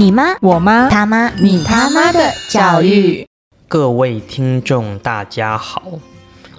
[0.00, 3.28] 你妈，我妈，他妈，你他妈的教育。
[3.68, 5.82] 各位听众，大家好。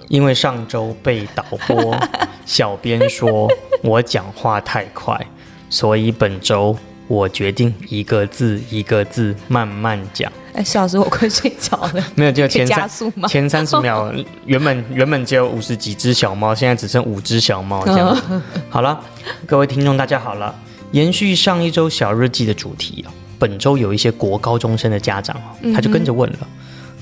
[0.06, 1.92] 因为上周被导播
[2.46, 3.50] 小编说
[3.82, 5.20] 我讲话太快，
[5.68, 6.78] 所以本周
[7.08, 10.30] 我决定一个字一个字慢慢讲。
[10.52, 12.04] 哎，笑死我，快睡着了。
[12.14, 12.88] 没有，就前三？
[13.26, 14.14] 前三十秒，
[14.46, 18.40] 原本原本只有五十几只小猫，现在只剩五只小猫这样子。
[18.70, 19.00] 好了，
[19.46, 20.54] 各位听众，大家好了。
[20.92, 23.10] 延续上一周小日记的主题哦，
[23.42, 26.38] 本周有一些国高中生的家长哦，他就跟着问了，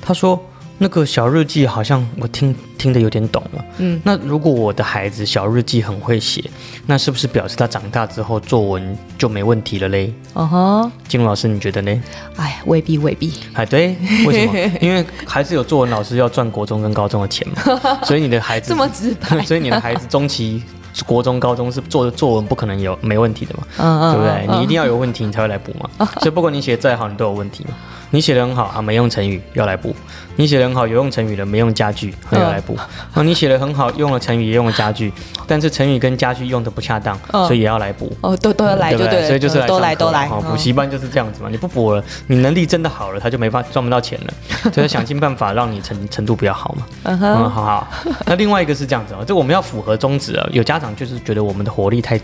[0.01, 0.43] 他说
[0.83, 6.43] ：“那个小日记好像我听听得有点懂了，嗯，那如果我的孩子小日记很会写，
[6.87, 12.03] 那是不是表示他长大之后作文就没问题了嘞？”哦吼，金老师，你觉得呢？
[12.37, 13.35] 哎，未必未必。
[13.53, 14.79] 哎，对， 为什么？
[14.81, 20.63] 因为还是有作文老师要赚国中跟高中的钱嘛，所以你的孩子 这么直白， 所以你的孩子中期
[21.05, 24.57] 国中、高中是做作文不可能有没问题的嘛，嗯对不对？
[24.57, 25.89] 你一定要有问题，你才会来补嘛。
[26.21, 27.75] 所以不管你写得再好，你都有问题嘛。
[28.11, 29.91] 你写的很好啊，没用成语要来补；
[30.37, 32.77] 你写的很好，有用成语的没用家具要来补。
[33.15, 35.13] 啊，你写的很好，用了成语也用了家具，
[35.47, 38.11] 但是成语跟家具用的不恰当，嗯所以也要来补。
[38.21, 40.27] 哦，都都要来就对不对了，所以就是来都来都来。
[40.27, 44.35] 哦，补嗯习班就是这样子嘛，你不补了，你能力真的好了，他就没法赚不到钱了，
[44.75, 46.87] 所以想尽办法让你程程度比较好嘛。
[47.05, 47.89] 嗯嗯，哼，好好。
[48.27, 50.47] 那另外一个是这样子哦，这我们要符合宗旨啊。
[50.51, 52.21] 有家长就是觉得我们的活力太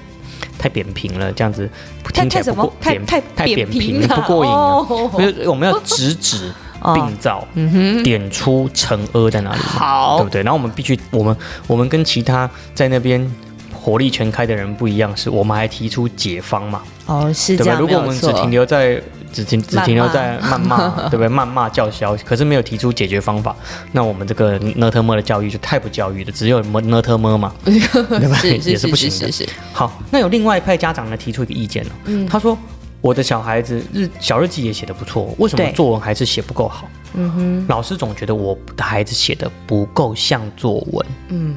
[0.59, 1.69] 太扁平了，这样子
[2.13, 2.73] 听起来不过？
[2.81, 4.57] 扁太太太扁平了，不过瘾啊。
[4.57, 10.43] 哦所以我们要直指 哦并造，嗯哼，点出惩恶在哪里，好对不对？
[10.43, 13.29] 然后我们必须，我们我们跟其他在那边
[13.75, 17.77] 火力全开的人不一样，是我们还提出解方嘛，哦，是对吧？
[17.81, 19.01] 如果我们只停留在
[19.33, 21.29] 只停只停留在谩骂， 对不对？
[21.29, 23.55] 谩骂叫嚣，可是没有提出解决方法，
[23.93, 28.37] 那我们这个呢特么的教育就太不教育了，只有么呢特么嘛， 对吧？
[28.39, 29.49] 是也是不行的。
[29.73, 32.57] 好，那有另外一派家长呢提出一个意见了，嗯他说
[33.01, 36.89] 我的小孩子日小日记也写得不错，为什么作文还是写不够好？
[37.15, 41.55] 嗯哼，老师总觉得我的孩子写的不够像作文，嗯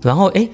[0.00, 0.48] 然后诶，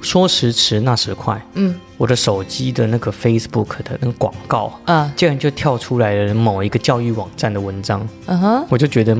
[0.00, 4.78] 说时迟那时快，嗯我的手机的那个 Facebook 的那个广告。
[4.84, 9.16] 啊竟然就跳出来了某一个教育网站的文章，嗯哼，我就觉得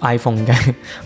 [0.00, 0.54] iPhone 应该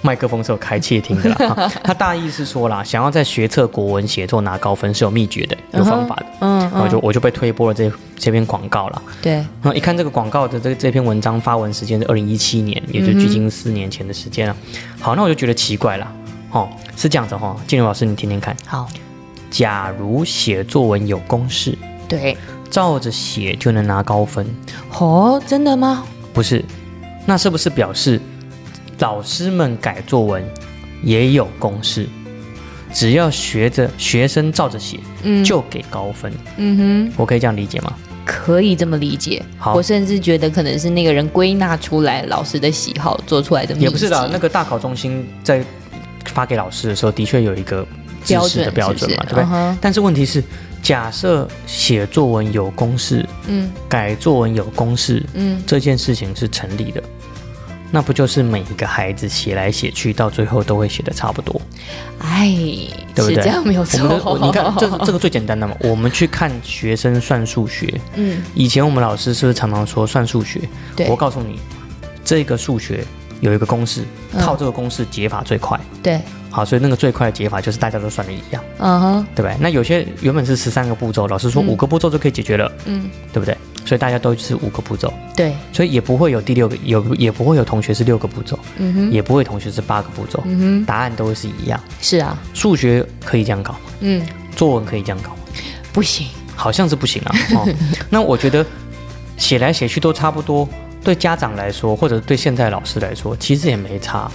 [0.02, 1.36] 麦克风是有开窃听的啦。
[1.54, 6.26] 哈它大意是说啦，想要在学测国文写作拿高分是有秘诀的，有方法的。
[6.40, 9.02] 嗯然后就我就被推播了这这篇广告了。
[9.20, 14.56] 对，然后一看这个广告的这这篇文章发文时间是二零一七年，也就距今四年前的时间了。
[15.00, 16.12] 好，那我就觉得奇怪了。
[16.50, 18.56] 哦，是这样子哈、哦，金牛老师你听听看。
[18.66, 18.88] 好，
[19.50, 21.76] 假如写作文有公式，
[22.08, 22.36] 对，
[22.70, 24.46] 照着写就能拿高分，
[24.98, 26.04] 哦，真的吗？
[26.32, 26.64] 不是，
[27.26, 28.20] 那是不是表示
[28.98, 30.44] 老师们改作文
[31.02, 32.08] 也有公式？
[32.92, 36.32] 只要学着学生照着写，嗯就给高分。
[36.56, 37.92] 嗯哼我可以这样理解吗？
[38.24, 39.40] 可以这么理解。
[39.58, 45.64] 好我甚至觉得可能是那个人归纳出来老师的喜好做出来的，也不是的，那个大考中心在
[46.26, 47.86] 发给老师的时候，的确有一个
[48.24, 49.44] 知标识的标准嘛，对不对？
[49.44, 50.42] 嗯但是问题是，
[50.82, 57.02] 假设写作文有公式，嗯改作文有公式，嗯，这件事情是成立的，
[57.90, 61.60] 那不就是每一个孩子写来写去，到最后都会写的差不多？
[62.18, 62.48] 哎，
[63.14, 64.32] 对不对是这样没有我们的错。
[64.32, 70.60] 我你看，这这个最简单的嘛，我们去看学生算数学，嗯，以前我们老师是不是常常说算数学？
[71.08, 71.58] 我告诉你，
[72.22, 73.02] 这个数学
[73.40, 74.02] 有一个公式，
[74.34, 75.79] 嗯套这个公式解法最快。
[76.02, 79.56] 对，好，所以那个最快的解法就是大家都算的一样，嗯哼，对不对？
[79.60, 81.66] 那有些原本是十三个步骤，老师说嗯。
[81.68, 83.56] 五个步骤就可以解决了，嗯，对不对？
[83.84, 90.84] 所以大家都是五个步骤，对，所以也不会有第六个，有也不会有同学是六个步骤，嗯哼，也不会同学是八个步骤，嗯哼。
[90.84, 91.80] 答案都是一样。
[92.00, 94.24] 是啊，数学可以这样搞，嗯，
[94.56, 95.36] 作文可以这样搞，
[95.92, 97.34] 不行，好像是不行啊。
[97.56, 97.68] 哦，
[98.08, 98.64] 那我觉得
[99.36, 100.68] 写来写去都差不多，
[101.02, 104.30] 对家长来说，或者对现在老师来说，其实也没差。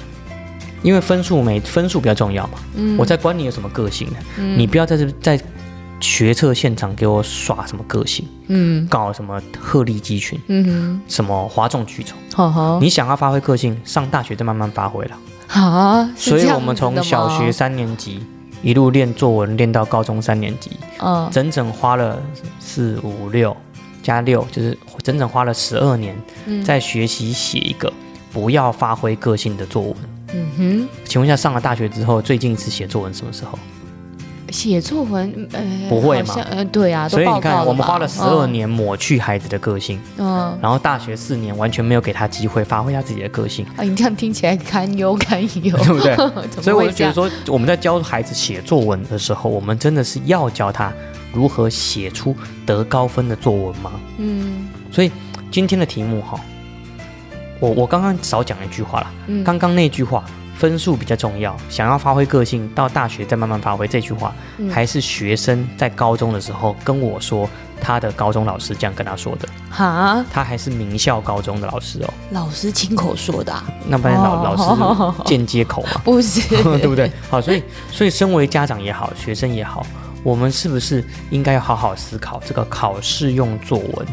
[0.81, 2.97] 因为分数没分数比较重要嘛，嗯。
[2.97, 4.18] 我在管你有什么个性呢？
[4.56, 5.40] 你不要在这在
[6.02, 8.86] 学测现场给我耍什么个性，嗯。
[8.88, 12.18] 搞什么鹤立鸡群，嗯什么哗众取宠。
[12.36, 15.18] 哼，好好，你想要发挥个性，上大学再慢慢发挥了。
[15.48, 18.21] 好，所以我们从小学，三年级
[18.62, 21.30] 一路练作文，练到高中三年级，嗯。
[21.31, 22.21] 整整花了
[22.60, 23.56] 四五六
[24.04, 26.63] 加六，就是整整花了十二年，嗯。
[26.63, 27.92] 在学习写一个
[28.33, 29.95] 不要发挥个性的作文。
[30.35, 33.57] 嗯哼，请问一下，上了大学之后，最近一次写作文什么时候？
[34.51, 46.15] 写作文，呃，不会嘛好像呃，对啊，所以你看，我们花了十二，年抹去孩子的个性，嗯，然后大学四年完全没有给他机会发挥他自己的个性，啊，你这样听起来堪忧堪忧， 对不对？
[46.61, 46.83] 所以我？
[46.85, 50.93] 就觉得说，我们在教孩子写作文的时候，我们真的是要教他
[51.33, 52.33] 如何写出
[52.65, 53.91] 得高分的作文吗？
[54.19, 55.11] 嗯所以
[55.51, 56.39] 今天的题目哈，
[57.60, 59.12] 我我刚刚少讲一句话啦。
[59.28, 60.24] 嗯刚刚那句话，
[60.57, 63.88] 分数比较重要，想要发挥个性，到大学再慢慢发挥。
[63.88, 67.50] 这句话、嗯还是学生在高中的时候跟我说，
[67.81, 69.48] 他的高中老师这样跟他说的。
[69.69, 76.42] 哈，他还是名校高中的老师哦，老师亲口说的、啊，那不然老、哦老师间接口嘛， 不是？
[76.80, 77.12] 对不对？
[77.30, 77.62] 好，所以
[77.92, 79.86] 所以身为家长也好，学生也好，
[80.24, 84.07] 我们是不是应该要好好思考这个考试用作文、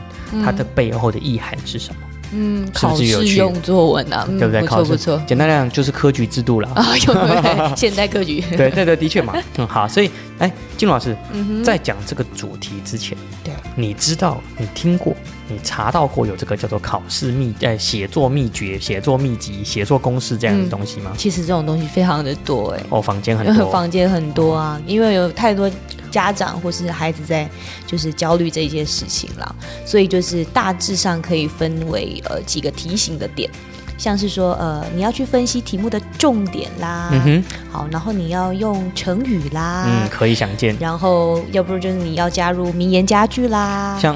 [0.45, 2.01] 它的背后的意涵是什么？
[2.03, 3.05] 嗯，是不考试
[3.37, 4.61] 用作文啊，嗯对不对？
[4.61, 5.23] 不考试错不错。
[5.27, 6.69] 简单来讲就是科举制度了。
[6.75, 11.17] 啊， 有对 现代科举，对对对，的确嘛， 嗯，好，所以，哎，金老师，
[11.65, 15.15] 在讲这个主题之前，对，你知道，你听过，
[15.53, 21.13] 你查到过有这个叫做考试秘，呃，写作秘诀、写作秘籍、写作公式这样的嗯东西吗？
[21.19, 25.71] 其实这种东西非常的多哎、哦，房间很多， 房间很多啊，因为有太多
[26.11, 27.49] 家长或是孩子在
[27.87, 29.55] 就是焦虑这件事情啦，
[29.85, 33.51] 所以就是大致上可以分为呃几个提醒的点，
[33.97, 40.77] 像是说呃你要去分析题目的重点啦，嗯哼，好，然后你要用成语啦，嗯，可以想见。
[40.79, 44.15] 然后要不然就是你要加入名言佳句啦，像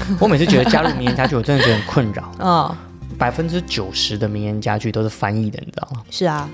[0.20, 2.32] 我每次觉得加入名言家具，我真的觉得很困扰。
[2.38, 2.76] 哦，
[3.18, 6.02] 百分之九十的名言家具都是翻译的，你知道吗？
[6.10, 6.48] 是啊，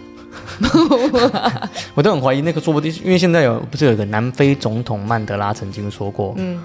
[1.95, 6.63] 我都很怀疑那个说不定，因为现在有不是有一个南非总统曼德拉曾经说过，嗯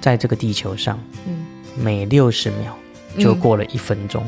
[0.00, 1.44] 在这个地球上，嗯
[1.78, 2.76] 每六十秒
[3.20, 4.24] 就过了一分钟。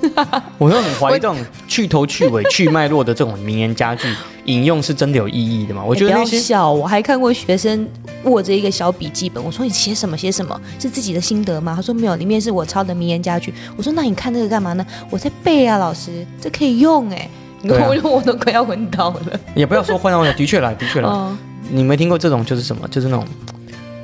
[0.56, 1.36] 我都很怀疑这种
[1.66, 4.08] 去头去尾、去脉络的这种名言佳句
[4.44, 5.82] 引用是真的有意义的吗？
[5.82, 7.86] 我我不要觉得那些小，我还看过学生
[8.24, 11.74] 握着一个小笔记本，我说你写什么写什么，是自己的心得吗？
[11.76, 13.52] 他说没有，里面是我抄的名言佳句。
[13.76, 14.86] 我说那你看这个干嘛呢？
[15.10, 17.28] 我在背啊，老师，这可以用哎。
[17.60, 19.40] 你对啊我我都快要昏倒了。
[19.54, 21.36] 也不要说昏倒了的确啦，的确啦，哦，
[21.70, 22.86] 你没听过这种就是什么？
[22.88, 23.26] 就是那种。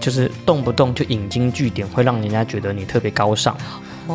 [0.01, 3.57] 就是动不动就引经据典，会让人家觉得你特别高尚。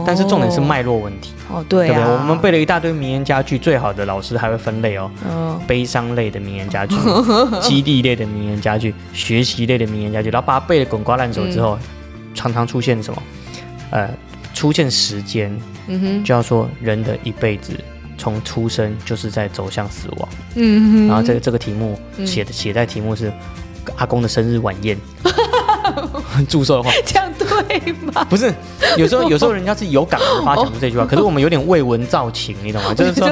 [0.06, 2.14] 但是重点是脉络问题，哦，对啊，对不对？
[2.14, 5.10] 我们背了一大堆名言佳句，最好的老师还会分类哦。
[5.28, 6.96] 嗯悲伤类的名言佳句、
[7.62, 11.78] 激励类的名言佳句、学习类的名言佳句，然后把它背的滚瓜烂熟之后，
[12.34, 13.22] 常常出现什么？
[13.92, 14.10] 呃，
[14.54, 15.56] 出现时间，
[15.88, 17.74] 嗯哼就要说人的一辈子
[18.18, 20.30] 从出生就是在走向死亡。
[20.56, 23.32] 嗯哼，然后这个这个题目嗯写的写在题目是
[23.98, 24.98] 阿公的生日晚宴。
[26.48, 28.26] 祝寿的话这样对吗？
[28.30, 28.54] 不是，
[28.98, 32.94] 有时候 有时候人家是有感而发讲出这句话，可是我们有点未闻造情，你懂吗？
[32.94, 33.30] 就是说，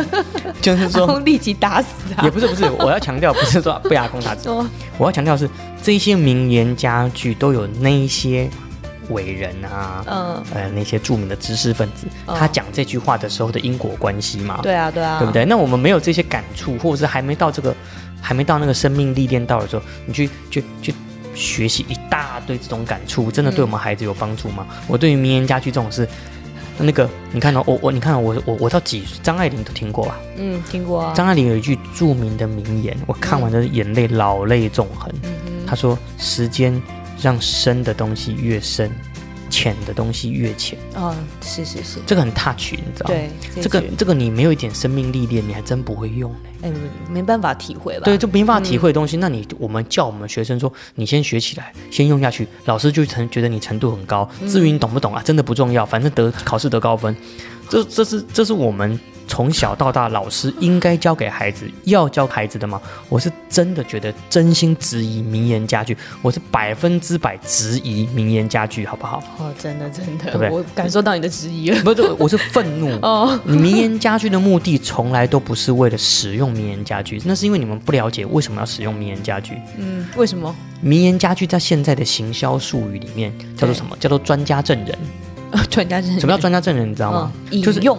[0.62, 2.31] 就 是说，立即打死他也。
[2.31, 4.50] 不是不是，我要强调不是说被阿公打死，
[4.98, 5.50] 我要强调是
[5.81, 8.50] 这些名言佳句都有那一些
[9.09, 15.31] 伟人啊，嗯，呃，那些著名的知识分子，哦他讲这句话的时候的因果关系嘛，对啊对啊，对不？
[15.31, 15.45] 对？
[15.45, 17.74] 那我们没有这些感触，或者是还没到这个，
[18.21, 20.94] 还没到那个生命历练到的时候，你去去去
[21.37, 24.65] 学习一大堆这种感触，真的对我们孩子有帮助吗？
[24.87, 26.07] 我对于名言佳句这种事。
[26.79, 29.19] 那个，你看到、我我你看到、我我我到几岁？
[29.23, 30.19] 张爱玲都听过吧？
[30.37, 31.13] 嗯，听过啊。
[31.15, 35.11] 张爱玲有一句著名的名言，我看完的眼泪老泪纵横。
[35.23, 36.79] 嗯她说：“时间
[37.19, 38.91] 让深的东西越深，
[39.57, 40.77] 浅的东西越浅。
[40.94, 43.15] 哼，哦，是是是”，这个很 touch，你知道吗？
[43.15, 43.30] 对，
[43.63, 46.38] 这个这个你没有一点生命历练，你还真不会用呢。
[46.62, 46.71] 哎，
[47.09, 48.06] 没办法体会吧？
[48.06, 54.30] 对，就没办法体会的东西，那你我们叫我们学生说，你先学起来，先用下去，老师就成觉得你程度很高。
[54.48, 57.15] 至于你懂不懂啊，真的不重要，反正得考试得高分，
[57.68, 62.81] 这这是这是我们从小到大老师应该教给孩子要教孩子的吗？
[63.09, 69.21] 我是真的觉得真心质疑名言家具，我是百分之百质疑名言家具，好不好？
[69.37, 71.83] 哦，真的真的，对不对我感受到你的质疑了。
[71.83, 72.97] 不是，我是愤怒。
[73.05, 79.53] 哦，你名言家具的目的从来都不是为了使用名言家具，那是因为你们不了解为什么要使用名言家具。
[79.77, 80.55] 嗯，为什么？
[80.79, 83.97] 名言家具在现在的行销术语里面叫做什么？
[83.99, 84.97] 叫做专家证人。
[85.71, 86.89] 专家证人什么叫专家证人？
[86.91, 87.31] 你知道吗？
[87.51, 87.97] 嗯就是引用，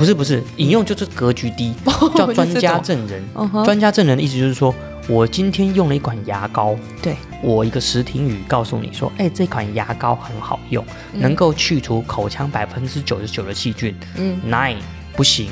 [0.00, 1.74] 不是不是，引用就是格局低，
[2.16, 3.22] 叫专家证人。
[3.66, 4.74] 专家证人的意思就是说，
[5.06, 13.94] 我今天用了一款牙膏，对我一个实体语告诉你说，哎，这款牙膏很好用，嗯能够去除口腔百分之九十九的细菌。
[14.16, 14.78] 嗯 Nine
[15.14, 15.50] 不行。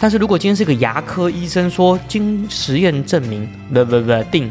[0.00, 4.50] 但是如果今天是个牙科医生说，经实验证明，不不不定，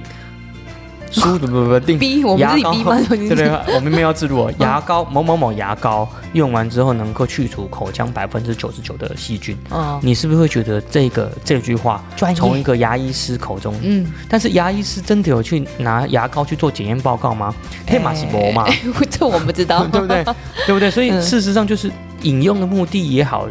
[1.20, 3.00] 书不不不定，逼我们自己逼吗？
[3.10, 4.54] 对对， 我们没有要自录哦。
[4.60, 12.04] 牙膏某某某牙膏用完之后能够去除口腔百分之九十九的细菌，哦，你是不是会觉得这个这句话，
[12.36, 13.74] 从一个牙医师口中？
[13.82, 17.54] 嗯，但是牙医师真的有去拿牙膏去做检验报告吗？
[17.88, 18.80] 黑马是博嘛，哎
[19.10, 20.24] 这我不知道， 对不对？
[20.66, 20.92] 对不对？
[20.92, 21.92] 所以嗯事实上就是
[22.24, 23.48] 引用的目的也好，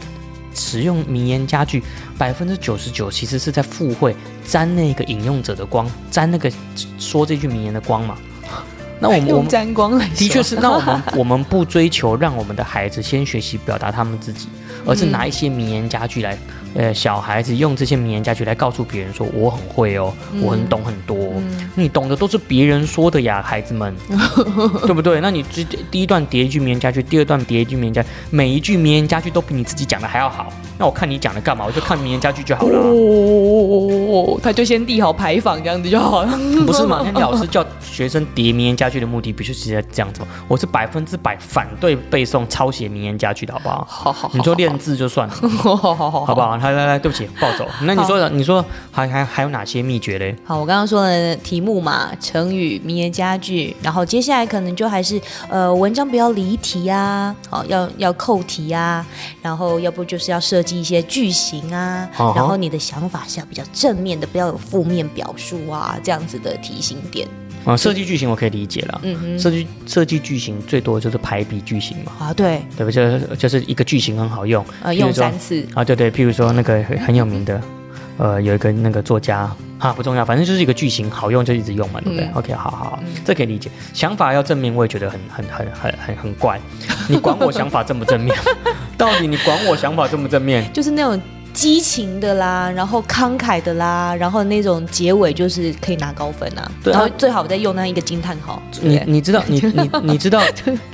[0.54, 1.82] 使用名言佳句，
[2.16, 6.50] 百分之九十九其实是在附会沾那个引用者的光，沾那个
[6.98, 8.16] 说这句名言的光嘛。
[9.00, 14.48] 那我们 我用们沾光来，的确是，那我们我们不追求让我们的孩子先学习表达他们自己，
[14.86, 16.38] 而是拿一些名言佳句来，
[16.74, 20.12] 呃，小孩子用这些名言佳句来告诉别人说我很会哦，
[20.42, 21.42] 我很懂很多哦、
[21.74, 23.94] 你懂的都是别人说的呀，孩子们，
[24.86, 25.20] 对不对？
[25.20, 31.64] 那你第第一段叠一句名言佳句，第二段叠一句名言佳句，每一句名言佳句都比你自己讲的还要好，那我看你讲的干嘛？
[31.66, 36.38] 我就看名言佳句就好了啊、哦，他就先立好牌坊这样子就好了。
[36.66, 37.02] 不是嘛？
[37.04, 40.28] 那你 老师叫学生叠名言佳句的目的，不就是在这样子吗？
[40.48, 43.86] 我是百分之百反对背诵、抄写名言佳句的，好不好？
[43.88, 46.58] 好好你就练字就算了，好好好好好不好？
[46.70, 47.68] 来来来，对不起，暴走。
[47.82, 50.34] 那你说的，你说还还还有哪些秘诀嘞？
[50.44, 59.04] 好，我刚刚说的题目嘛，成语、名言佳句，然后接下来可能就还是呃，文章不要离题啊，好，要要扣题啊，
[59.42, 67.28] 然后要不就是要设计一些句型啊，哦然后你的想法是要比较正面的，不要有负面表述啊，这样子的提醒点。
[67.64, 69.00] 啊，设计剧情我可以理解了。
[69.04, 72.90] 嗯哼，设计设计剧情最多就是排比剧情嘛，啊，对，对不？
[72.90, 77.60] 就是就是一个剧情很好用呃，用三次，啊，对对，譬如说那个很很有名的，
[78.18, 83.70] 呃，有一个那个作家啊，不重要，反正就是一个剧情好用就一直用嘛，对不对、嗯 o k 好好好，这可以理解。
[83.92, 86.60] 想法要正面，我也觉得很很很很很很怪。
[87.08, 88.36] 你管我想法正不正面？
[88.96, 90.64] 到底你管我想法正不正面？
[90.72, 91.20] 就是那种。
[91.54, 96.98] 激情的啦，然后慷慨的啦，然后那种结尾就是可以拿高分啊，对啊。
[96.98, 100.42] 然后最好再用那一个惊叹号，你你知道你你 你知道，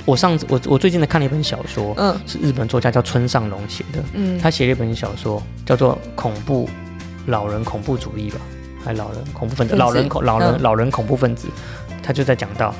[0.05, 2.15] 我上次我我最近在看了一本小说，嗯。
[2.27, 6.69] 是日本作家叫村上隆写的，嗯，他写了一本小说叫做《恐怖
[7.25, 8.39] 老人恐怖主义》吧，
[8.85, 9.83] 还老人恐怖分子，分子。
[9.83, 11.47] 老人恐老人、嗯老人恐怖分子，
[12.03, 12.73] 他就在讲到，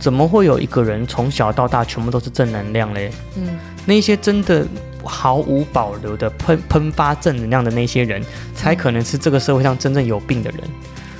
[0.00, 3.10] 怎么会有一个人从小到大全部都是正能量嘞？
[3.36, 4.66] 嗯，那些真的
[5.06, 8.22] 毫无保留的喷喷发正能量的那些人，
[8.54, 10.60] 才可能是这个社会上真正有病的人。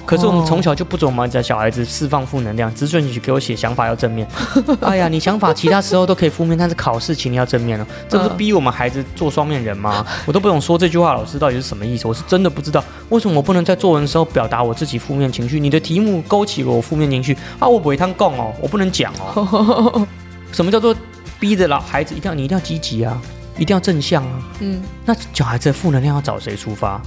[0.05, 4.25] 可是我们从小就不准我们的小孩子释放负能量，只准你给我写想法要正面。
[4.81, 7.85] 哎呀，你想法其他时候都可以负面，但是考试请你要正面哦。
[8.09, 10.07] 这不是逼我们孩子做双面人吗？
[10.25, 12.07] 我都不懂说这句话，老师到底是什么意思？
[12.07, 15.59] 我是真的不知道为什么我不能在作文的时候表达我自己负面情绪。
[15.59, 20.07] 你的题目勾起了我负面情绪啊，我不会趟讲哦，我不能讲哦。
[20.53, 20.95] 什么叫做
[21.41, 23.21] 逼着老孩子一定要你一定要积极啊，
[23.59, 24.43] 一定要正向啊？
[24.61, 27.01] 嗯，那小孩子的负能量要找谁出发？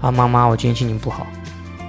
[0.00, 1.26] 啊，妈妈，我今天心情不好，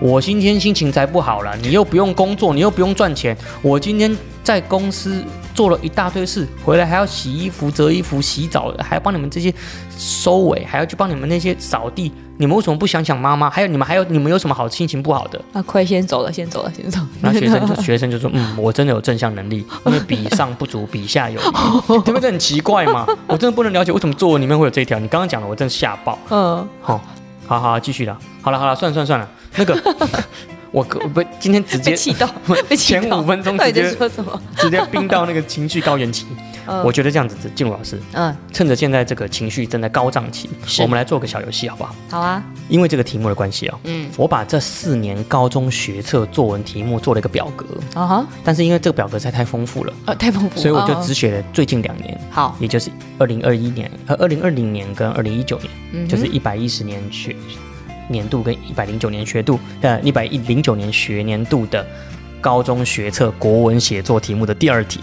[0.03, 1.55] 我今天心情才不好了。
[1.62, 9.53] 你又不用工作，你又不用赚钱，我今天在公司做了一大堆事，回来还要洗衣服、折衣服、洗澡，还要帮你们这些
[9.98, 12.12] 收尾，还要去帮你们那些扫地。
[12.36, 13.50] 你们为什么不想想妈妈？
[13.50, 15.41] 还有你们还有你们有什么好心情不好的？
[15.53, 17.00] 啊，快先走了，先走了，先走。
[17.22, 22.29] 然后学生就 学生就说，嗯，我真的有正向能力，因为比上不足，比下有余，对不对？
[22.29, 25.00] 很奇怪嘛，我真的不能了解为什么作文里面会有这一条。
[25.00, 26.19] 你刚刚讲了，我真的吓爆。
[26.29, 27.00] 嗯，好、
[27.48, 28.17] 好好继续了。
[28.41, 29.77] 好了好了，算了算了算了，那个
[30.72, 32.27] 我可不今天直接被气到，
[32.75, 33.03] 前。
[33.19, 34.41] 五分钟直接说什么？
[34.57, 36.25] 直接冰到那个情绪高原期。
[36.31, 36.43] 嗯
[36.81, 40.50] 我觉得这样子，静茹老师嗯，趁着现在这个情绪正在高涨期，
[40.81, 41.93] 我们来做个小游戏好不好？
[42.10, 47.65] 好啊，因为这个题目的关系啊、嗯，我把这四年高中学测作文题目做了一个表格，
[48.00, 55.69] 啊哈，但是因为这个表格实在太丰富了，呃，太丰富，所以我就嗯只选了最近两年，好，也就是二零二一年、和二零二零年跟二零一九年。
[55.95, 57.36] 嗯就是一百一十年学
[58.07, 61.86] 年度跟一百零九年学度呃一百一零九年学年度的
[62.41, 65.00] 高中学测国文写作题目的第二题，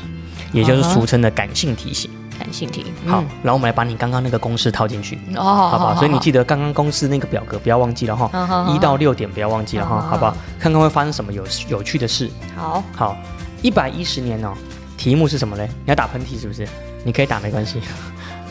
[0.53, 2.11] 也就是俗称的感性题型。
[2.39, 5.95] 感性题，好嗯，，然后我们来把你刚刚那个公式套进去，哦，好不好？
[5.97, 10.35] 所以你记得刚刚公式那个表格不要忘记了哈，一到六点不要忘记了哈，好不好？
[10.59, 12.31] 看看会发生什么有有趣的事。
[12.57, 13.15] 好，好，
[13.61, 14.55] 一百一十年哦，
[14.97, 15.67] 题目是什么嘞？
[15.85, 16.67] 你要打喷嚏是不是？
[17.05, 17.79] 你可以打没关系。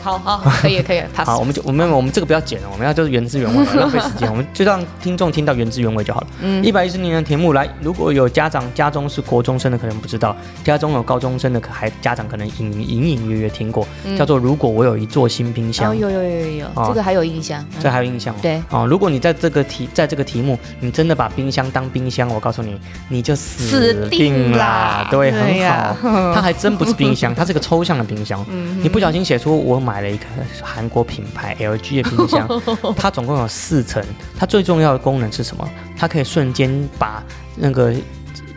[0.02, 6.26] 好好，可以可以，pass，好，我们就我们我们这个不要剪了，我们要就是原汁原味了，浪费时间，我们就让听众听到原汁原味就好了。
[6.40, 18.38] 嗯一百一十年的题目来，如果有家长家中是国中生的，可能不知道；家中有高中生的，可还家长可能隐隐隐约约听过，嗯叫做“如果我有一座新冰箱哦，”有有有有有，哦这个还有印象，嗯这还有印象哦？
[18.42, 22.78] 对，哦，如果你在这个题，在这个题目，你真的把冰箱当冰箱，我告诉你，
[23.08, 24.58] 你就死死定定啦
[25.04, 25.08] 啦。
[25.10, 26.34] 对，很好。
[26.34, 28.44] 它还真不是冰箱， 它是个抽象的冰箱。
[28.50, 30.24] 嗯你不小心写出我买了一个
[30.62, 32.48] 韩国品牌 LG 的冰箱，
[32.96, 34.00] 它总共有四层，
[34.38, 35.68] 它最重要的功能是什么？
[35.98, 37.20] 它可以瞬间把
[37.56, 37.92] 那个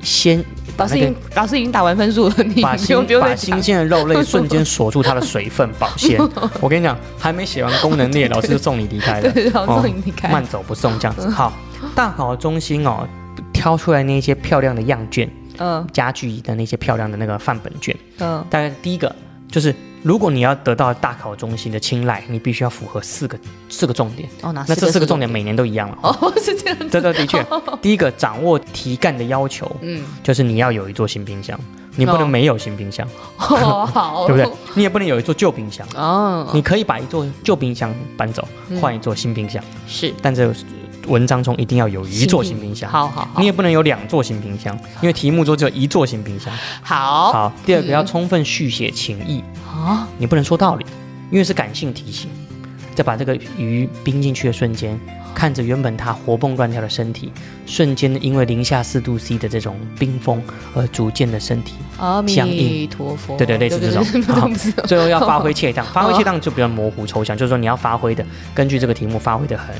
[0.03, 0.43] 鲜
[0.77, 6.19] 那个老师已经老师已经打完分数了，你 把新鲜的肉类瞬间锁住它的水分保鲜。
[6.61, 9.29] 我跟你讲，还没写完功能列，老师就送你离开了。
[9.55, 10.29] 哦师已经离开。
[10.29, 11.27] 慢走不送这样子。
[11.29, 11.51] 好，
[11.95, 13.07] 大考中心哦，
[13.51, 17.95] 挑出来那些漂亮的样卷，嗯家具的那些漂亮的那个范本卷。
[18.19, 19.13] 嗯大概第一个
[19.49, 19.73] 就是
[20.03, 24.29] 如果你要得到大考中心的青睐，你必须要符合四个四个重点。
[24.41, 25.29] 哦，哪那这四个重点？
[25.29, 25.97] 每年都一样了。
[26.03, 26.89] 哦，是这样子。
[26.91, 27.43] 这个的确，
[27.81, 31.57] 第一个掌握题干的要求，嗯，就是你要有一座新冰箱，
[31.95, 33.07] 你不能哦没有新冰箱，
[33.37, 34.51] 哦，好， 对不对？？
[34.75, 35.87] 你也不能有一座旧冰箱。
[35.95, 40.53] 哦，你可以把一座旧冰箱搬走，嗯换一座新冰箱，是但这
[41.07, 42.89] 文章中一定要有一座新冰箱。
[42.89, 46.53] 好好好，你也不能有两座新冰箱，因为题目中只有一座新冰箱。
[46.81, 47.31] 好。
[47.31, 47.91] 好，第二个嗯。
[47.91, 50.85] 要充分续写情意，啊，你不能说道理，
[51.31, 52.29] 因为是感性题型。
[52.95, 54.95] 再把这个鱼冰进去的瞬间，
[55.33, 57.31] 看着原本它活蹦乱跳的身体，
[57.65, 60.39] 瞬间因为零下四度 C 的这种冰封
[60.75, 64.05] 而逐渐的身体，阿相弥应陀佛，对对类似这种。
[64.85, 65.83] 最后要发挥切当。
[65.91, 69.73] 发挥切当就比较模糊抽象，就是说你要发挥的，根据这个题目发挥的很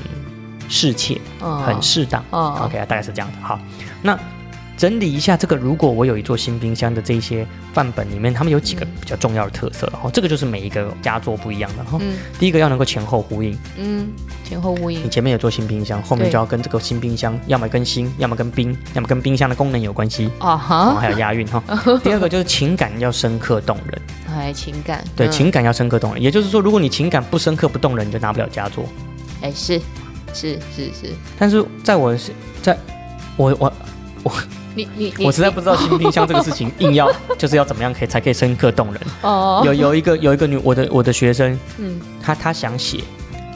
[0.74, 2.24] 适切、嗯很适当。
[2.32, 3.38] 哦 OK 啊，大概是这样的。
[3.42, 3.60] 好，
[4.02, 4.18] 那
[4.76, 11.84] 整理一下这个，如果我有一座新冰箱的这一些范本里面，他们有几个比较重要的特色，然后这个就是每一个佳作不一样的。
[11.84, 14.10] 哈、嗯第一个要能够前后呼应，嗯，
[14.44, 20.26] 前后呼应你，前面有座新冰箱，后面就要跟这个新冰箱，要么跟新，要么跟冰，要么跟冰箱的功能有关系。
[20.40, 21.64] 啊然后哈，还有押韵哈。
[22.04, 26.22] 第二个就是情感要深刻动人，哎，情感，对，嗯情感要深刻动人。
[26.22, 28.86] 也就是说，如果你情感不深刻不动人，你就拿不了佳作。
[29.42, 29.80] 哎是
[30.34, 32.16] 是是是，但是在我
[32.62, 32.78] 在
[33.38, 33.74] 我我
[34.24, 34.32] 我
[34.76, 39.02] 你你我实在不知道新冰箱这个事情，硬要 就是要怎么样可以才可以深刻动人。
[39.22, 43.04] 哦，有有一个有一个女我的我的学生，嗯她她想写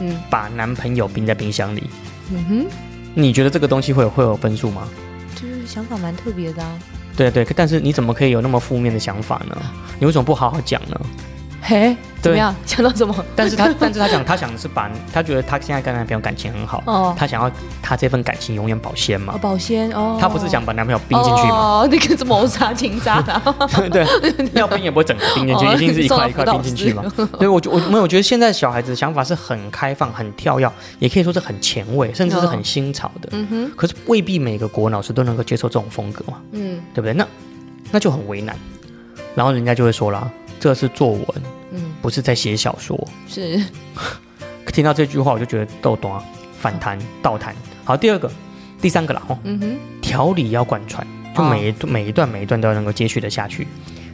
[0.00, 1.82] 嗯把男朋友冰在冰箱里，
[2.30, 2.66] 嗯哼，
[3.14, 4.88] 你觉得这个东西会有会有分数吗？
[5.34, 6.78] 就是想法蛮特别的啊，
[7.16, 9.56] 对对，但是你怎么可以有那么负面的想法呢？
[9.98, 11.00] 你为什么不好好讲呢？
[11.60, 12.54] 嘿，怎么对样？
[12.64, 13.14] 想到什么？
[13.36, 17.50] 但是他 但是他讲他想的是把他觉得他现在跟男朋友感情很好，哦，他想要
[17.82, 19.38] 他这份感情永远保鲜嘛哦，。
[19.40, 21.56] 保鲜哦，他不是想把男朋友冰进去吗？
[21.82, 23.54] 哦， 那个是谋杀情杀的啊，
[23.92, 24.06] 对，
[24.54, 27.02] 要冰也不会整个冰进去，哦一定是一块一块冰进去嘛。
[27.16, 33.28] 所以我觉我没有，我觉得现在小孩子的想法是很开放、很跳跃，也可以说是很前卫，甚至是很新潮的。
[33.32, 37.12] 嗯哼，可是未必每个国文老师都能够接受这种风格嘛，嗯对不对？
[37.12, 37.26] 那
[37.90, 38.56] 那就很为难。
[39.34, 40.28] 然后人家就会说啦，
[40.60, 41.26] 这是作文，
[41.72, 42.98] 嗯，不是在写小说。
[43.28, 43.62] 是，
[44.72, 46.22] 听到这句话，我就觉得豆短
[46.60, 47.54] 反弹、倒弹。
[47.84, 48.30] 好，第二个、
[48.80, 51.50] 第三个啦，哦，嗯哼，条理要贯穿，就哦。
[51.50, 53.66] 每一、每一段每一段都要能够接续的下去，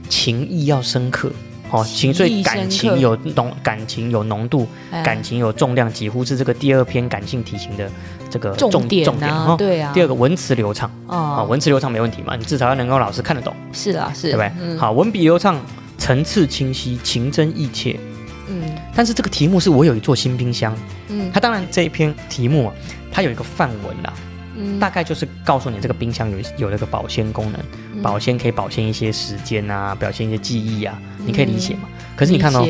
[0.09, 1.31] 情意要深刻。
[1.71, 5.03] 哦，情所以感情有浓，感情有浓度，哎。
[5.03, 7.91] 感情有重量，几乎是这个第二篇感性题型的
[8.31, 14.53] 这个重重点啊，哦对啊，第二个文词流畅啊、哦，文词流畅没问题嘛，你至少要能够老师看得懂，是啊，是，对不对？
[14.61, 14.79] 嗯。
[14.79, 15.61] 好，文笔流畅，
[16.05, 17.99] 层次清晰，情真意切。
[18.47, 18.61] 嗯。
[18.95, 20.77] 但是这个题目是我有一座新冰箱，
[21.09, 21.31] 嗯。
[21.33, 22.75] 它当然这一篇题目啊，
[23.11, 24.13] 它有一个范文啦，
[24.55, 24.79] 嗯。
[24.79, 27.59] 大概就是告诉你这个冰箱有有那个保鲜功能，
[27.95, 28.03] 嗯。
[28.03, 31.89] 保鲜可以保鲜一些时间啊，表现一些记忆啊，你可以理解嘛？
[32.15, 32.69] 可是你看哦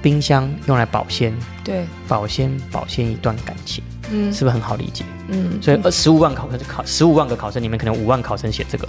[0.00, 4.32] 冰箱用来保鲜，对，保鲜保鲜一段感情，嗯。
[4.32, 5.04] 是不是很好理解？
[5.26, 8.88] 嗯，所以呃，十五万考生考十五万个考生里面，可能五万考生写这个，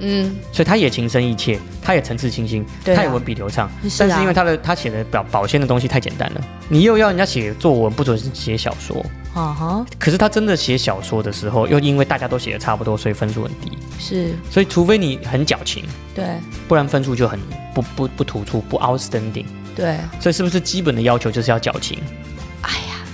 [0.00, 0.36] 嗯。
[0.52, 3.96] 所以他也情深意切，他也层次清新，他也文笔流畅，是啊。
[4.00, 13.78] 但是因为他的他写的表保鲜的东西太简单了，你又要人家写作文，不准写小说，啊哈，可是他真的写小说的时候，又因为大家都写的差不多，所以分数很低。
[13.98, 14.34] 是。
[14.50, 15.84] 所以除非你很矫情，
[16.14, 16.24] 对。
[16.66, 17.38] 不然分数就很
[17.74, 19.46] 不不不突出，不 outstanding。
[19.76, 21.98] 对，所以是不是基本的要求就是要矫情？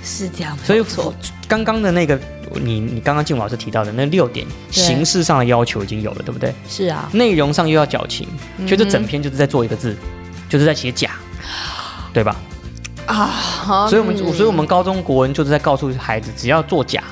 [0.07, 1.13] 是这样，所以没错，
[1.47, 2.17] 刚刚的那个
[2.53, 6.53] 你你刚刚静茹老师提到的那六点，形式上的要求已经有了，对不对？
[6.69, 9.95] 是啊，内容上又要矫情，嗯所以这整篇就是在做一个字，
[10.47, 11.11] 就是在写假，
[12.13, 12.35] 对吧？
[13.05, 14.33] 啊，所以我们嗯。
[14.33, 17.03] 所以我们高中国文就是在告诉孩子，只要作假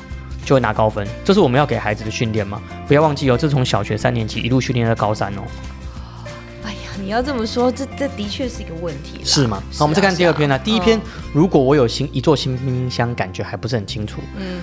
[0.45, 2.61] 就会拿高分，这是我们要给孩子的训练嘛？
[2.87, 5.41] 不要忘记哦，这是从小学三年级一路训练到高三哦，
[7.01, 9.61] 你要这么说，这这的确是一个问题啦，是吗？
[9.73, 11.01] 好，我们再看第二篇呢、第一篇嗯，
[11.33, 14.21] 如果我有新一座新冰箱，感觉还不是很清楚。
[14.37, 14.61] 嗯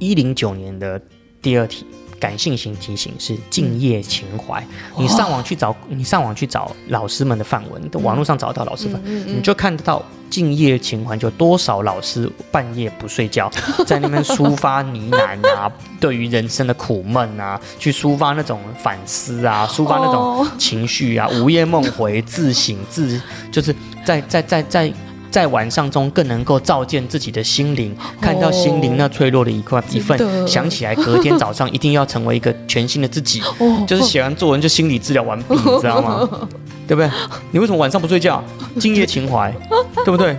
[0.00, 1.00] 一零九年的
[1.40, 1.86] 第二题。
[2.24, 13.50] 感性型提醒是敬业情怀，嗯你上网去找，你上网去找老师们的范文，都网络上找到老师范，嗯你就看得到敬业情怀，就多少老师半夜不睡觉，
[13.86, 23.20] 在那边抒发呢喃啊，对于人生的苦闷啊，去抒发那种反思啊，抒发那种哦情绪啊，午夜梦回，自省自，
[23.52, 24.90] 就是在在在在。
[25.34, 30.16] 在晚上中更能够照见自己的心灵，看到心灵那脆弱的一块一份，
[30.46, 33.40] 想起来隔天早上一定要成为一个全新的自己。
[33.58, 36.28] 哦就是写完作文就心理治疗完毕，你知道吗？
[36.86, 37.10] 对不对？
[37.50, 38.44] 你为什么晚上不睡觉？
[38.78, 39.52] 敬业情怀，
[40.06, 40.36] 对不对？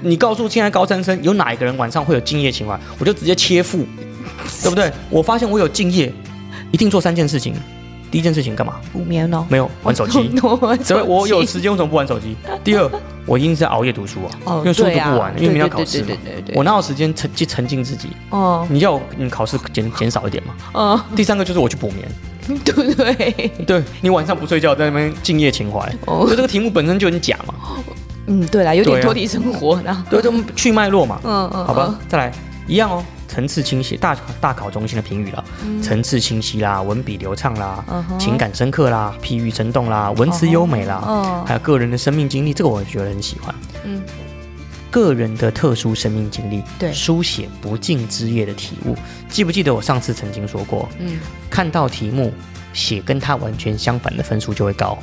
[0.00, 2.80] 你告诉现在高三生，有哪一个人晚上会有敬业情怀？
[2.98, 3.84] 我就直接切腹，
[4.62, 4.90] 对不对？
[5.10, 6.10] 我发现我有敬业，
[6.72, 7.52] 一定做三件事情。
[8.10, 8.76] 第一件事情干嘛？
[8.94, 10.30] 补眠哦，没有玩手机。
[10.42, 12.34] 我玩所以我有时间为什么不玩手机？
[12.64, 12.90] 第二，
[13.28, 16.16] 我一定是熬夜读书啊，哦因为书读不完，因为明天要考试嘛。
[16.54, 18.08] 我哪有时间沉去沉浸自己？
[18.30, 20.54] 哦，你要我你考试减减少一点嘛。
[20.74, 22.72] 嗯，第三个就是我去补眠，对。
[22.74, 23.50] 不对？
[23.66, 26.26] 对你晚上不睡觉，在那边敬业情怀，哦。
[26.26, 27.54] 就这个题目本身就很假嘛，
[28.26, 32.32] 嗯，对啦，有点脱离生活，然后，对，就去脉络嘛，嗯嗯，好吧，再来
[32.66, 35.44] 一样哦，层次清晰，大大考中心的评语了，
[35.82, 43.54] 层次清晰啦，文笔流畅啦，嗯情感深刻啦，譬喻生动啦，文词优美啦，哦，还有个人的生命经历，这个我觉得很喜欢。
[43.84, 44.02] 嗯，
[44.90, 46.92] 个人的特殊生命经历，对。
[46.92, 48.96] 书写不尽之夜的体悟。
[49.28, 51.18] 记不记得我上次曾经说过，嗯，
[51.50, 52.32] 看到题目
[52.78, 54.96] 写跟他完全相反的分数就会高，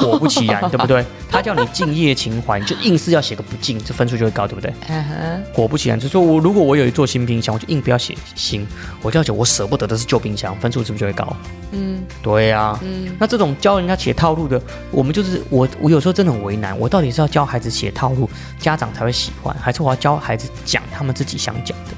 [0.00, 1.02] 果不其然，对不对？
[1.30, 4.70] 他叫你敬业情怀，你就硬是要写个不敬，这分数就会高，对不对？
[4.88, 8.66] 嗯哼，果不其然，就说我如果我有一座新冰箱，我就硬不要写新，
[9.00, 11.34] 我就要写我舍不得的是旧冰箱，分数是不是就会高？
[11.70, 21.94] 嗯对呀、嗯，那这种教人家写套路的，我们就是我，我有时候真的很为难，我到底是要教孩子写套路，家长才会喜欢，还是我要教孩子讲他们自己想讲的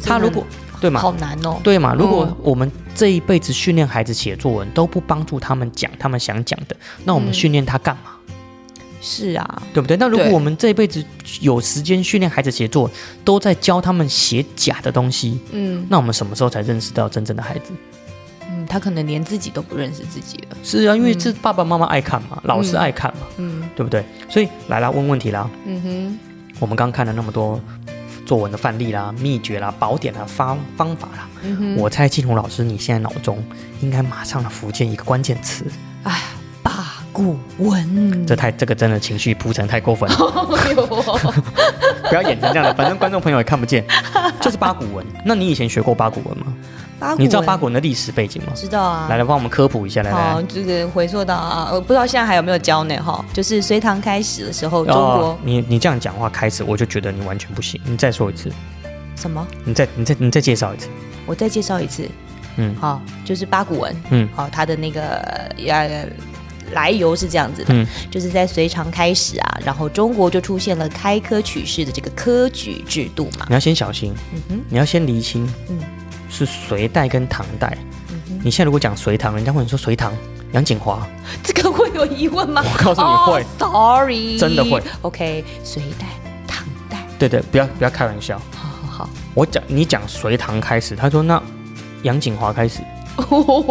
[0.00, 0.44] 他如果
[0.82, 1.00] 对吗？
[1.00, 1.94] 好难哦，对嘛？
[1.94, 8.10] 如果嗯我们这一辈子训练孩子写作文都不帮助他们讲他们想讲的，那我们嗯训练他干嘛？
[9.00, 9.96] 是啊，对不对？
[9.96, 11.04] 那如果我们这一辈子
[11.40, 12.92] 有时间训练孩子写作文，
[13.24, 17.72] 都在教他们写假的东西，嗯那我们什么时候才认识到真正的孩子？
[18.50, 24.04] 嗯，他可能连自己都不认识自己了，是啊，因为这爸爸妈妈爱看嘛，老师爱看嘛，嗯对不对？
[24.28, 25.48] 所以来啦，问问题啦。
[25.64, 26.18] 嗯哼，
[26.60, 27.60] 我们刚看了那么多
[28.32, 33.44] 作文的范例啦、秘诀啦、宝典啦、方方法啦，嗯，我猜金红老师你现在脑中
[33.82, 35.66] 应该马上浮现一个关键词，
[36.02, 36.18] 哎，
[36.62, 36.72] 八
[37.12, 40.16] 股文，这太这个真的情绪铺陈太过分了，
[42.08, 43.84] 不要演成这样的，反正观众朋友也看不见，
[44.40, 45.04] 就是八股文。
[45.26, 46.46] 那你以前学过八股文吗？
[47.02, 48.52] 八股你知道八股文的历史背景吗？
[48.54, 50.42] 知道啊，来来，帮我们科普一下，来来好，。
[50.42, 53.24] 这个回溯到啊，我不知道现在还有没有教呢哈。
[53.32, 57.80] 就是隋唐开始的时候，中国、哦，你你这样讲话开始，我就觉得你完全不行。
[57.84, 58.52] 你再说一次，
[59.16, 59.44] 什么？
[59.64, 60.88] 你再你再你再介绍一次。
[61.26, 62.08] 我再介绍一次。
[62.56, 64.02] 嗯好，就是八股文。
[64.10, 65.02] 嗯好，它的那个
[65.66, 66.06] 呃
[66.72, 73.46] 来由是这样子的，嗯就是在隋唐开始啊，然后中国就出现了开科取士的这个科举制度嘛。
[73.48, 75.78] 你要先小心，嗯哼，你要先厘清，嗯
[76.32, 77.76] 是隋代跟唐代。
[78.08, 80.12] 嗯，你现在如果讲隋唐，人家问你说隋唐
[80.52, 81.06] 杨景华，
[81.44, 82.62] 这个会有疑问吗？
[82.64, 84.82] 我告诉你会，哦、，sorry，真的会。
[85.02, 86.06] OK，隋代、
[86.46, 88.40] 唐代，对对，不要不要开玩笑。
[88.56, 89.10] 好好好。
[89.34, 91.40] 我讲你讲隋唐开始，他说那
[92.02, 92.80] 杨景华开始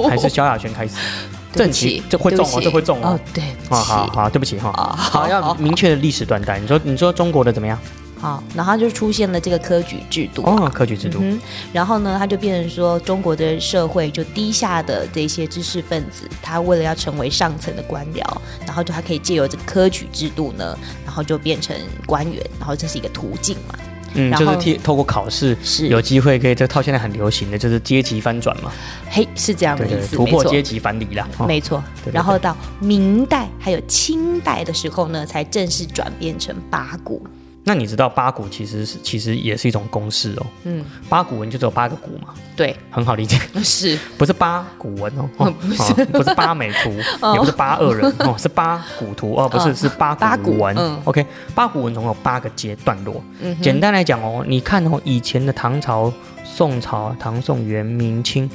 [0.08, 0.96] 还是萧亚轩开始？
[1.54, 4.70] 对不起奇，这会中哦，这会中哦哦。，对不啊，好好，对不起哈。
[4.70, 6.58] 啊，好，要明确的历史断代。
[6.58, 7.78] 你说你说中国的怎么样？
[8.22, 10.44] 好，然后就出现了这个科举制度。
[10.44, 11.18] 哦，科举制度。
[11.24, 11.42] 嗯，
[11.74, 18.24] 然后呢，他就变成说，中国的社会就低下的这些知识分子，他为了要成为上层的官僚，
[18.64, 23.74] 然后就他可以借由这个科举制度呢，然后就变成官员，然后这是一个途径嘛。
[24.14, 28.72] 嗯，就是替透过考试是有机会可以，这套现在很流行的就是阶级翻转嘛，
[29.10, 31.28] 嘿，是这样的意思，突破阶级藩篱啦。
[31.40, 37.26] 哦没错对对，然后到明代还有清代的时候呢，才正式转变成八股。
[37.64, 40.46] 那你知道八股其实是其实也是一种公式哦。
[40.64, 43.98] 嗯，八股文就只有八个股嘛，对，很好理解， 是。
[44.18, 46.90] 不是八股文哦， 哦哦不是八美图，
[47.34, 51.00] 也不是八恶人哦，是八股图哦，不是哦是八八股股文嗯。
[51.06, 53.24] OK，八股文总共有八个阶段落。
[53.42, 56.12] 嗯简单来讲哦，你看哦，以前的唐朝、
[56.44, 58.50] 宋朝、唐宋元明清，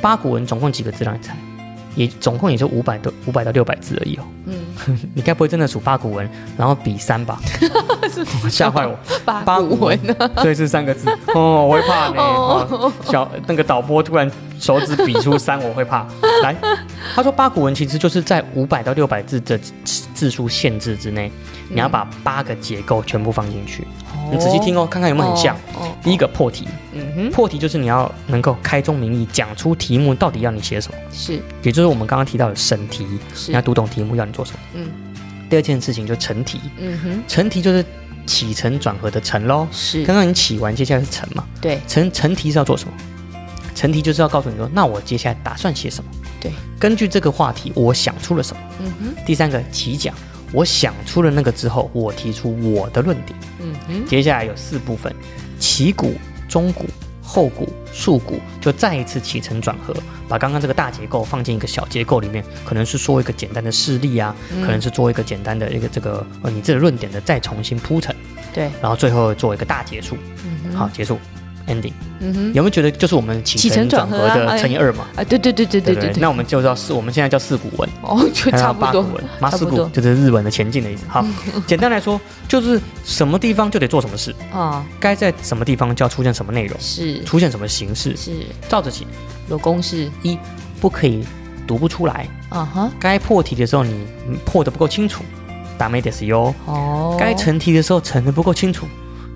[0.00, 1.36] 八股文总共几个字让你猜？
[1.94, 4.22] 也总共也就五百多五百到六百字而已哦。
[4.46, 4.54] 嗯，
[5.14, 7.40] 你该不会真的数八股文，然后比三吧？
[8.50, 8.96] 吓坏我！
[9.24, 10.14] 八八股文呢？
[10.36, 12.14] 所以是三个字哦，我会怕呢。
[12.20, 14.30] 哦，小那个导播突然
[14.60, 16.06] 手指比出三，我会怕。
[16.42, 16.54] 来，
[17.14, 21.30] 他说八股文其实就是在五百到六百字的字数限制之内，
[21.68, 23.86] 你要把八个结构全部放进去。
[24.30, 25.54] 你仔细听哦，看看有没有很像。
[25.74, 31.40] 哦，第一个破题，嗯哼，破题就是你要能够开宗明义讲出题目到底要你写什么，是。
[31.62, 33.50] 也就是我们刚刚提到的审题，是。
[33.50, 34.58] 你要，读懂题目要你做什么。
[34.74, 34.88] 嗯。
[35.48, 37.84] 第二件事情就成题，嗯哼，成题就是
[38.26, 39.68] 起承转合的承喽。
[39.70, 40.04] 是。
[40.04, 41.44] 刚刚你起完，接下来是承嘛？
[41.60, 42.94] 对，成成题是要做什么？
[43.74, 46.10] 成题就是要告诉你说，那我接下来打算写什么？
[46.40, 48.62] 对，根据这个话题，我想出了什么？
[48.80, 50.14] 嗯哼，第三个起讲，
[50.54, 53.38] 我想出了那个之后，我提出我的论点。
[53.60, 55.12] 嗯哼，接下来有四部分：
[55.58, 56.14] 起鼓、
[56.48, 56.86] 中鼓、
[57.20, 59.92] 后鼓、束鼓，就再一次起承转合，
[60.28, 68.14] 把刚刚这个大结构放进一个小结构里面，可能是说一个简单的事例啊，可能是做一个简单的一个这个呃你这个论点的再重新铺陈，
[68.52, 70.16] 对，然后最后做一个大结束。
[70.44, 71.18] 嗯，好，结束。
[71.66, 71.92] ending。
[72.20, 75.06] 嗯哼，有没有觉得就是我们起起承承转合的乘以二嘛？
[75.16, 81.04] 啊，对对对对对对对，那我们就叫四，我们现在叫四股文，哦，就差不多八股文，马四股就是日文的前进的意思。
[81.08, 81.24] 好，
[81.66, 87.22] 简单来说就是什么地方就得做什么事，啊，该在什么地方就要出现什么内容，是。
[87.24, 88.32] 出现什么形式，是。
[88.68, 89.04] 照着写。
[89.50, 90.38] 有公式，一
[90.80, 91.22] 不可以
[91.66, 93.92] 读不出来，啊哈，该破题的时候你
[94.26, 95.22] 嗯破的不够清楚，
[95.76, 96.54] 打没得是哟。
[96.64, 98.86] 哦，该成题的时候成的不够清楚，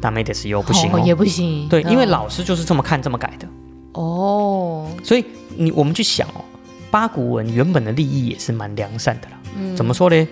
[0.00, 3.48] 打没得是哟，不行也不行，对，因为嗯老师就是这么看这么改的，
[3.92, 5.24] 哦，所以
[5.56, 6.44] 你我们去想哦，
[6.90, 9.38] 八股文原本的立意也是蛮良善的啦。
[9.56, 9.76] 嗯。
[9.76, 10.28] 怎么说呢？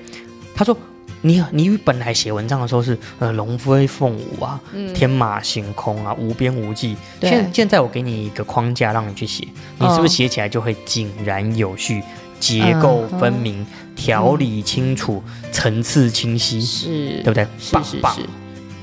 [0.55, 0.77] 他说
[1.23, 4.61] 你你本来写文章的时候是呃龙飞凤舞啊，
[4.95, 6.97] 天马行空啊，无边无际。
[7.21, 9.47] 现现在我给你一个框架让你去写，
[9.79, 12.03] 你是不哦是写起来就会井然有序、
[12.39, 17.47] 结构分明、条理清楚、层次清晰，是，对不对？
[17.59, 18.17] 是棒棒，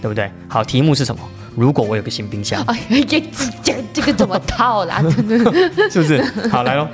[0.03, 0.29] 对不对？
[0.49, 1.21] 好，题目是什么？
[1.55, 3.23] 如果我有个新冰箱， 哎呀，这
[3.63, 5.01] 这这个怎么套啦？
[5.89, 6.21] 是不是？
[6.49, 6.85] 好，来喽。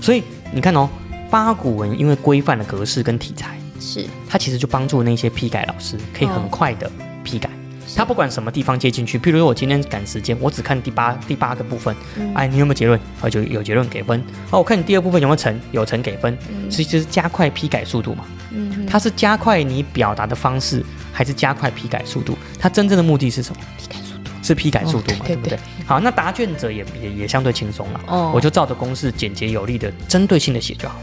[0.00, 0.88] 所以你看哦，
[1.30, 6.90] 八股文因为规范的格式跟题材，是它其实就帮助那些批改老师可以很哦快的
[7.22, 7.50] 批改。
[7.98, 12.96] 他不管什么地方接进去，譬如说我今天赶时间，我只看第八第八个部分，嗯哎，你有没有结论？
[13.20, 14.20] 哦，就有结论给分。
[14.50, 16.38] 哦，我看你第二部分有没有成，有成给分，
[16.70, 18.24] 所以就是加快批改速度嘛。
[18.52, 20.80] 嗯它是加快你表达的方式，
[21.12, 22.38] 还是加快批改速度？
[22.56, 23.60] 它真正的目的是什么？
[23.76, 25.58] 批改速度，是批改速度嘛，哦对对不对？
[25.84, 28.00] 好，那答卷者也也也相对轻松了。
[28.06, 30.94] 哦我就照着公式简洁有力的针对性的写就好，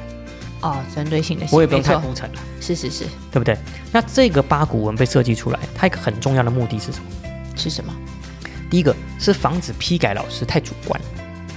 [0.66, 3.56] 哦，针对性的写，我也不用太铺陈了，是是是对不对？
[3.92, 7.06] 那这个八股文被设计出来，它一个很重要的目的是什么？
[7.56, 7.94] 是什么？
[8.68, 11.00] 第一个是防止批改老师太主观，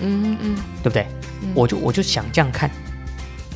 [0.01, 1.07] 嗯嗯对不对？
[1.55, 2.71] 我就我就想这样看，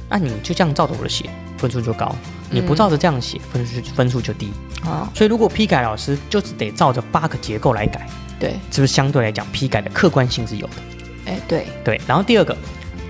[0.08, 2.14] 那、你就这样照着我的写，分数就高；
[2.50, 4.50] 你不照着这样写，分数分数就低。
[4.82, 8.08] 好，所以如果批改老师就是得照着八个结构来改，
[8.40, 10.72] 对，是不是相对来讲批改的客观性是有的？
[11.26, 12.00] 哎对，对。
[12.06, 12.56] 然后第二个，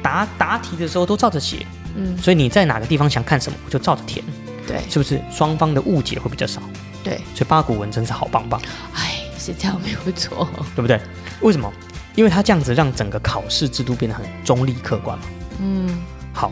[0.03, 1.65] 答答题的时候都照着写，
[1.97, 4.25] 嗯所以你在哪个地方想看什么，我就照着填，
[4.67, 6.61] 对是不是双方的误解会比较少？
[7.05, 8.61] 对，所以八股文真是好棒棒，
[8.95, 11.01] 哎，是这样没有错，对不对？
[11.41, 11.73] 为什么？
[12.15, 15.25] 因为它这样子让整个考试制度变得很中立客观嘛。
[15.61, 15.99] 嗯，
[16.33, 16.51] 好，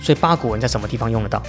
[0.00, 1.42] 所以八股文在什么地方用得到？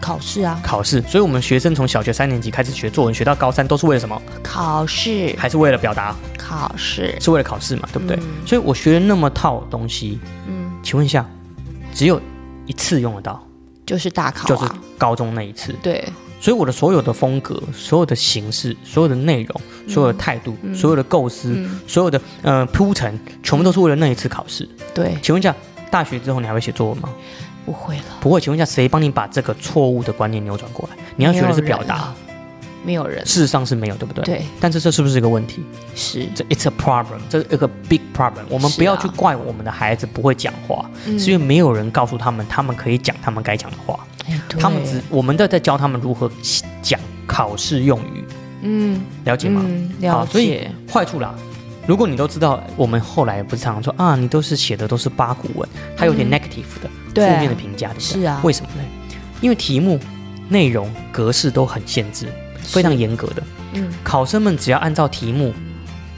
[0.00, 1.02] 考试啊，考试。
[1.02, 4.20] 所以我们学生从小学三年级开始学作文，学到高三都是为了什么？
[4.42, 6.16] 考试，还是为了表达？
[6.38, 8.16] 考试，是为了考试嘛，对不对？
[8.16, 11.24] 嗯所以我学了那么套东西，嗯，请问一下，
[11.94, 12.20] 只有
[12.66, 13.46] 一次用得到，
[13.84, 15.74] 就是大考就是啊，高中那一次。
[15.82, 16.04] 对，
[16.40, 24.68] 所以我的所有的风格、所有的形式、所有的内容、所有的态度、所有的构思、嗯所有的呃铺陈，全部都是为了那一次考试。
[24.94, 25.54] 对，请问一下，
[25.90, 27.10] 大学之后你还会写作文吗？
[27.66, 28.40] 不会了，不会。
[28.40, 30.96] 请问一下，谁帮你把这个错误的观念扭转过来？
[31.16, 32.14] 你要学的是表达
[32.84, 34.24] 没有人事实上是没有，对不对？。
[34.24, 35.62] 对，但是这是不是一个问题？
[35.94, 38.42] 是，这 it's a problem，这是一个 big problem。
[38.48, 43.98] 我们不要去怪我们的孩子不会讲话，嗯是因为没有人告诉他们，他们可以讲他们该讲的话。
[44.26, 46.30] 哎，他们只我们都在教他们如何
[46.82, 48.24] 讲考试用语，
[48.62, 49.62] 嗯了解吗？
[49.64, 51.34] 嗯，了好所以解，坏处啦，
[51.86, 58.82] 如果你都知道，我们后来不是常常说啊，你都是写的都是八股文，它有点 negative 的、嗯负面的评价，对不对是啊为什么呢？
[59.40, 59.98] 因为题目、
[60.48, 62.26] 内容、格式都很限制，
[62.70, 63.42] 非常严格的。
[63.74, 65.52] 嗯，考生们只要按照题目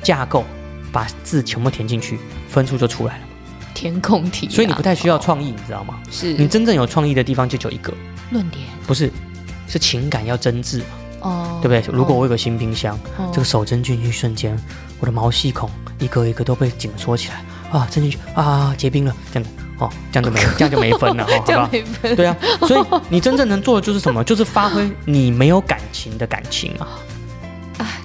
[0.02, 0.44] 架构
[0.90, 3.24] 把字全部填进去，分数就出来了。
[3.74, 6.00] 填空题啊，所以你不太需要创意，你知道吗？
[6.10, 6.34] 是。
[6.34, 7.92] 你真正有创意的地方就只有一个，
[8.30, 8.64] 论点。
[8.86, 9.10] 不是
[9.66, 10.84] 是情感要真挚嘛，
[11.20, 11.96] 哦，对不对？
[11.96, 13.30] 如果我有个新冰箱，哦。
[13.32, 14.56] 这个手伸进去瞬间，
[15.00, 19.48] 我的毛细孔一个一个都被紧缩起来啊，伸进去啊，结冰了，这样。
[19.48, 19.50] 子
[19.82, 21.68] 哦，这样就没这样就没分了，哦、 好这样？
[21.72, 24.22] 没分，对啊，所以你真正能做的就是什么？
[24.24, 26.86] 就是发挥你没有感情的感情啊。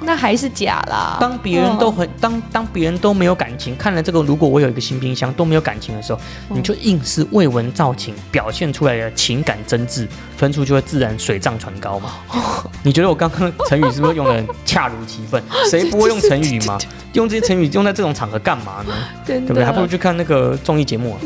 [0.08, 1.18] 啊，那还是假啦。
[1.20, 12.12] 当别人都很当当别人都没有感情，看了这个，如果我有一个新冰箱都没有感情的时候，你就硬是未闻造情，表现出来的情感真挚，分数就会自然水涨船高嘛。
[12.84, 15.44] 你觉得我刚刚成语是不是用的恰如其分？
[15.70, 16.78] 谁不会用成语嘛？
[17.14, 18.94] 用这些成语用在这种场合干嘛呢？
[19.26, 19.66] 对不对？
[19.66, 21.18] 还不如去看那个综艺节目、啊。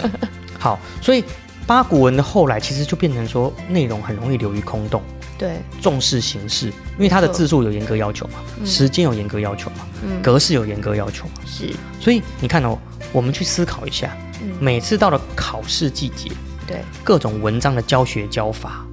[0.58, 1.24] 好，所以
[1.66, 5.02] 八股文的后来其实就变成说内容很容易流于空洞。
[5.40, 10.20] 对，重视形式，因为它的字数有严格要求嘛，时间有严格要求嘛，嗯。
[10.20, 12.76] 格式有严格要求嘛，是，所以你看哦，
[13.10, 14.50] 我们去思考一下，嗯。
[14.60, 16.30] 每次到了考试季节，
[16.66, 18.84] 对，各种文章的教学教法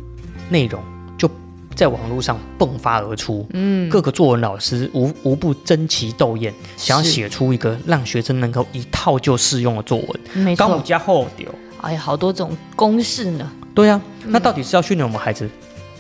[0.50, 0.82] 内容
[1.18, 1.30] 就
[1.76, 10.66] 在网络上迸发而出，嗯，各个作文老师无无不争奇斗艳，想要是写出一个让学生能够一套就适用的作文，没错。
[10.66, 11.46] 高五加后丢。
[11.82, 15.48] 哎呀，好多种公式呢，对啊，那到底是要训练我们孩子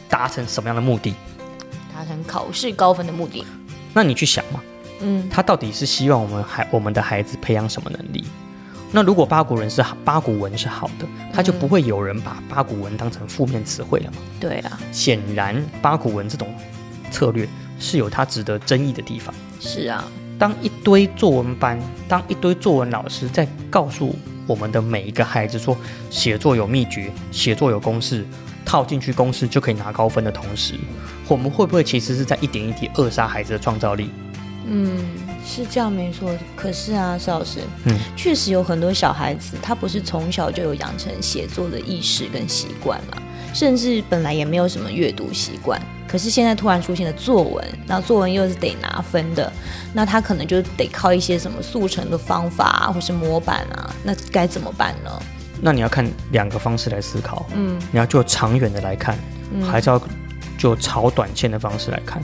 [0.09, 1.13] 达成什么样的目的？
[1.93, 3.45] 达成考试高分的目的。
[3.93, 4.61] 那你去想嘛，
[5.01, 8.23] 嗯他到底是希望我们孩我们的孩子培养什么能力？
[8.91, 14.17] 那如果八股人是好，八股文是好的，他就不会有人把八股文当成负面词汇了嘛？
[14.39, 16.47] 对啊，显然，八股文这种
[17.11, 17.47] 策略
[17.79, 19.35] 是有它值得争议的地方。
[19.59, 24.15] 是啊，当一堆作文班，当一堆作文老师在告诉
[24.45, 25.75] 我们的每一个孩子说
[26.09, 28.25] 写作有秘诀，写作有公式，
[28.67, 30.73] 套进去公式就可以拿高分的同时，
[31.29, 34.09] 我们会不会其实是在一点一滴扼杀孩子的创造力？
[34.69, 34.99] 嗯，
[35.45, 36.29] 是这样没错。
[36.53, 43.17] 可是啊，邵老师，嗯，确实有很多小孩子，他不是从小就有养成写作的意识跟习惯嘛，
[43.53, 45.81] 甚至本来也没有什么阅读习惯。
[46.05, 49.51] 可是现在突然出现了作文，那作文又是得拿分的，
[49.93, 55.11] 那他可能就得靠一些什么速成的方法啊，或是模板啊，那该怎么办呢？
[55.61, 59.17] 那你要看两个方式来思考，嗯，你要就长远的来看，
[59.53, 60.01] 嗯还是要
[60.57, 62.21] 就炒短线的方式来看，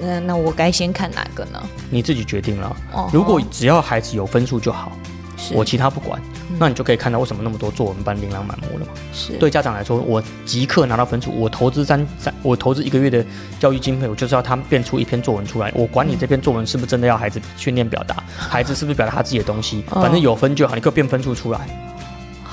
[0.00, 1.62] 那那我该先看哪个呢？
[1.90, 2.76] 你自己决定了。
[2.92, 4.92] 哦如果只要孩子有分数就好，
[5.36, 6.20] 是我其他不管，
[6.50, 8.92] 嗯那你就可以看到为什么那么多作文班琳琅满目了嘛。
[9.12, 13.24] 是对家长来说，我即刻拿到分数，我投资三三，我投资一个月的
[13.58, 15.70] 教育经费，我就是要他变出一篇作文出来。
[15.74, 21.68] 我管你这篇作文是不是真的要孩子训练表达，孩子是不是表达他自己的东西，哦反正有分就好，你给我变分数出来。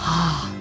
[0.03, 0.51] 啊，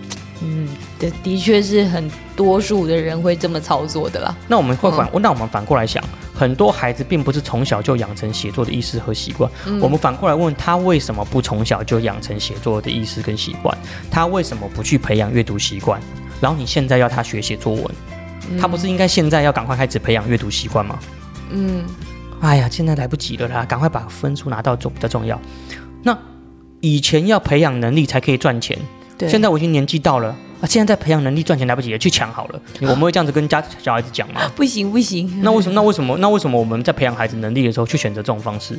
[0.40, 0.68] 嗯，
[1.00, 4.34] 的的确是很多数的人会这么操作的啦。
[4.46, 6.02] 那我们会反，那我们反过来想，
[6.32, 9.50] 很多孩子并不是从小就养成写作的意识和习惯。
[9.80, 13.76] 我们反过来问他，为什么不从小就养成写作的意识跟习惯？
[14.10, 16.00] 他为什么不去培养阅读习惯？
[16.40, 17.84] 然后你现在要他学写作文，
[18.60, 20.98] 他不是应该现在要赶快开始培养阅读习惯吗？
[21.50, 21.84] 嗯，
[22.40, 25.40] 哎呀，现在来不及了啦，赶快把分数拿到重比较重要。
[26.02, 26.16] 那
[26.80, 28.76] 以前要培养能力才可以赚钱，
[29.22, 29.30] 对。
[29.30, 30.28] 现在我已经年纪到了
[30.60, 32.60] 啊，现在在培养能力赚钱来不及了，去抢好了。
[32.80, 34.42] 我们会这样子跟家小孩子讲吗？
[34.56, 35.74] 不行不行，那为什么？
[35.74, 36.16] 那为什么？
[36.18, 38.78] 那为什么我们在培养孩子能力的时候去选择这种方式？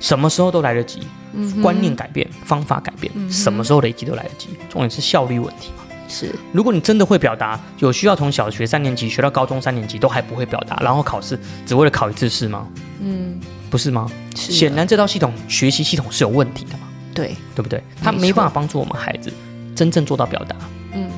[0.00, 1.00] 什么时候都来得及，
[1.32, 4.48] 嗯观念改变，方法改变，什么时候累积都来得及。
[4.68, 5.84] 重点是效率问题嘛。
[6.06, 12.68] 是如果你真的会表达，有需要从小学三年级学到高中三年级都还不会表达，然后考试只为了考一次试吗？
[13.00, 14.06] 嗯不是吗？
[14.34, 17.82] 显然这套系统学习系统是有问题的嘛，对，对不对？
[18.02, 19.32] 他没办法帮助我们孩子
[19.74, 20.56] 真正做到表达，
[20.92, 21.08] 嗯。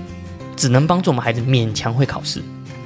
[0.57, 2.42] 只能帮助我们孩子勉强会考试，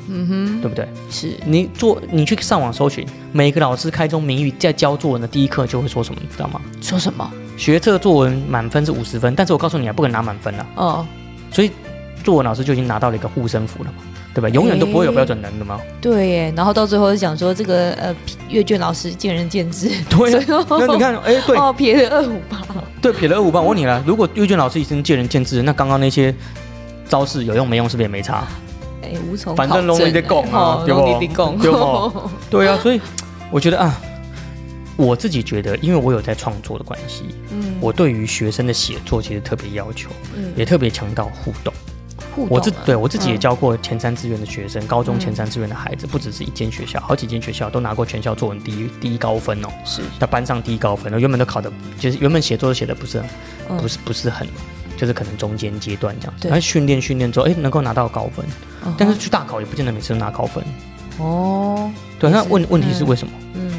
[0.09, 0.89] 嗯哼，对不对？
[1.09, 1.39] 是。
[1.47, 6.61] 你做，你去上网搜寻，每个老师开宗明义在教作文的第一课就会说什么，你知道吗？
[6.83, 7.31] 说什么？
[7.57, 11.07] 学测作文满分是五十分，但是我告诉你啊，不可能拿满分啊，哦，
[11.53, 11.71] 所以
[12.25, 13.99] 作文老师就已经拿到了一个护身符了嘛，
[14.33, 14.49] 对吧？
[14.51, 15.81] 永远都不会有标准能的吗？
[16.01, 18.15] 对耶，然后到最后就讲说这个呃
[18.49, 22.63] 阅卷老师见仁见智，对啊， 那你看，哎，对哦撇了二五八，
[23.03, 23.61] 对，撇了二五八。
[23.61, 26.35] 我问你了，如果阅卷老师已经见仁见智，那刚刚那些
[27.09, 28.47] 招式有用没用，是不是也没差？
[29.03, 30.85] 哎无从反正考证容易在讲啊
[32.49, 33.01] 对啊，所以
[33.51, 34.01] 我觉得啊，
[34.97, 41.73] 我自己觉得，因为我有在创作的关系，嗯我对于学生的写作其实特别要求，嗯也特别强调互动。
[42.35, 51.19] 互动我自啊对我自己也嗯教过前三志愿的学生，高中前三志愿的孩子，不只是一间学校，好几间学校都拿过全校作文第一第一高分哦，是在班上第一高分哦。
[51.19, 53.29] 原本都考的，就是原本写作都写的不是很
[53.71, 54.47] 嗯不是不是很，
[54.97, 56.43] 就是可能中间阶段这样子。
[56.43, 58.45] 对然后训练训练之后，哎，能够拿到高分，
[58.85, 60.63] 嗯但是去大考也不见得每次都拿高分。
[61.19, 63.33] 哦对，那问问题是为什么？
[63.55, 63.71] 嗯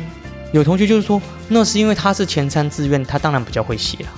[0.52, 4.12] 有同学就是说，那是因为他是前三志愿，他当然比较会写啊。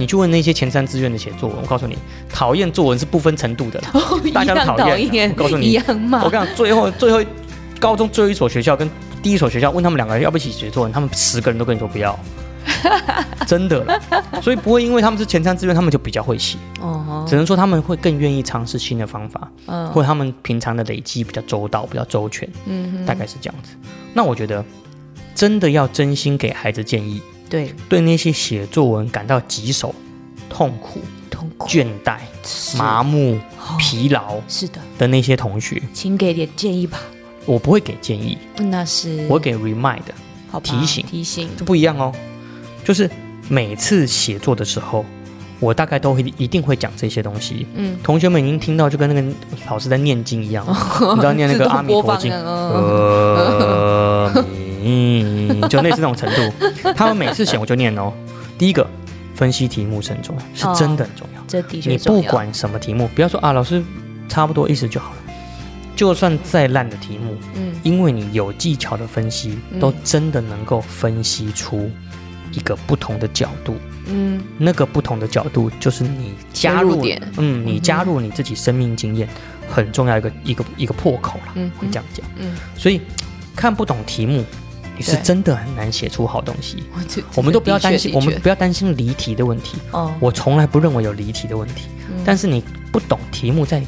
[0.00, 1.96] 嗯，你去问那些前三志愿的写作文，我告诉你，
[2.32, 3.92] 讨厌作文是不分程度的啦。
[4.32, 7.22] 大家都讨厌我告诉你一样骂，我跟你讲，最后最后
[7.78, 8.88] 高中最后一所学校跟
[9.22, 12.18] 第一所学校问他们两个人要不要一起写作文，他们十个人都跟你说不要，
[13.46, 14.00] 真的了。
[14.42, 23.74] 所以不会因为他们是前三志愿，他们就比较会写，哦只能说他们会更愿意尝试新的方法，嗯或者他们平常的累积比较周到、比较周全，嗯大概是这样子。
[24.14, 24.64] 那我觉得
[25.34, 27.74] 真的要真心给孩子建议，对。
[27.88, 29.94] 对那些写作文感到棘手、
[30.48, 31.68] 痛苦、痛苦。
[31.68, 32.20] 倦怠、
[32.78, 33.76] 麻木、哦。
[33.78, 36.98] 疲劳是的，的那些同学，请给点建议吧。
[37.44, 39.26] 我不会给建议，那是。
[39.28, 40.00] 我会给 remind。
[40.50, 41.04] 好提醒。
[41.10, 41.48] 提醒。
[41.56, 42.12] 这不一样哦，
[42.84, 43.10] 就是
[43.48, 45.04] 每次写作的时候，
[45.58, 47.66] 我大概都会一定会讲这些东西。
[47.74, 49.28] 嗯，同学们已经听到，就跟那个
[49.68, 50.64] 老师在念经一样，
[51.14, 53.79] 你知道念那个阿弥陀经，嗯
[54.90, 56.92] 嗯，就类似那种程度。
[56.96, 58.12] 他们每次写我就念哦。
[58.58, 58.88] 第一个
[59.34, 61.42] 分析题目是很重要，是真的很重要。
[61.46, 63.82] 这的确你，不管什么题目，不要说啊，老师
[64.28, 65.16] 差不多意思就好了。
[65.96, 71.90] 就算再烂的题目，嗯因为你有技巧的分析，都真的能够分析出
[72.52, 73.76] 一个不同的角度。
[74.06, 79.28] 嗯那个不同的角度，就是你加入点嗯，你加入你自己生命经验
[79.68, 82.24] 很重要一个一个一个破口啦，嗯会这样讲。
[82.38, 83.00] 嗯所以
[83.54, 84.44] 看不懂题目，
[85.00, 86.84] 你是真的很难写出好东西。
[87.34, 89.78] 我们都不要担心，我们不要担心离题的问题。
[89.92, 92.22] 哦，我从来不认为有离题的问题，嗯。
[92.24, 93.82] 但是你不懂题目在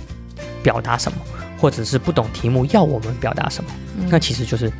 [0.63, 1.19] 表达什么，
[1.59, 3.71] 或者是不懂题目要我们表达什么，
[4.09, 4.73] 那其实就是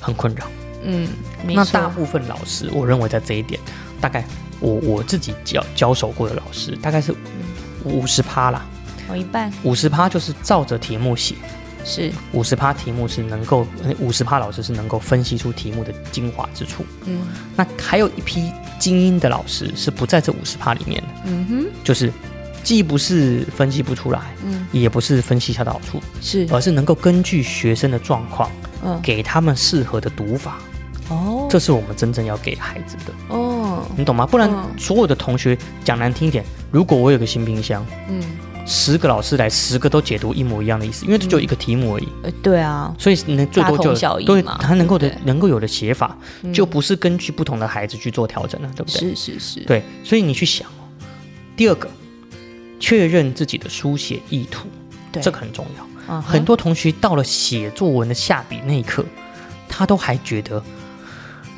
[0.00, 0.44] 很困扰。
[0.82, 1.08] 嗯，
[1.44, 3.58] 那大部分老师，我认为在这一点，
[4.00, 4.22] 大概
[4.60, 7.14] 我我自己教教手过的老师，大概是
[7.84, 8.64] 五十趴啦，
[9.08, 9.50] 哦一半。
[9.62, 11.34] 五十趴就是照着题目写，
[11.88, 12.12] 是。
[12.32, 13.66] 五十趴题目是能够，
[13.98, 16.84] 五十趴老师是能够分析出题目的精华之处。
[17.06, 17.22] 嗯。
[17.56, 21.00] 那还有一批精英的老师是不在这五十趴里面。
[21.00, 21.66] 的，嗯哼。
[21.82, 22.12] 就是
[22.62, 24.66] 既不是分析不出来，嗯。
[24.70, 26.46] 也不是分析它的好处，是。
[26.50, 28.50] 而是能够根据学生的状况，
[28.84, 29.00] 嗯。
[29.02, 30.58] 给他们适合的读法。
[31.08, 31.48] 哦。
[31.48, 33.86] 这是我们真正要给孩子的，哦。
[33.96, 34.26] 你懂吗？
[34.26, 34.78] 不然嗯。
[34.78, 38.22] 所有的同学讲难听一点，如果我有个新冰箱，嗯
[38.68, 42.08] 十个老师来，十个都解读一模一样的意思，因为这就一个题目而已。
[42.22, 43.94] 呃对啊所以能，最多就
[44.26, 49.14] 对他能够的能够有的写法，嗯就不是根据不同的孩子去做调整了，对不对？
[49.14, 50.84] 是是是对，所以你去想哦，
[51.56, 51.88] 第二个，
[52.78, 54.68] 确认自己的书写意图，
[55.10, 56.20] 对这个很重要。
[56.20, 59.02] 很多同学到了写作文的下笔那一刻，
[59.66, 60.62] 他都还觉得。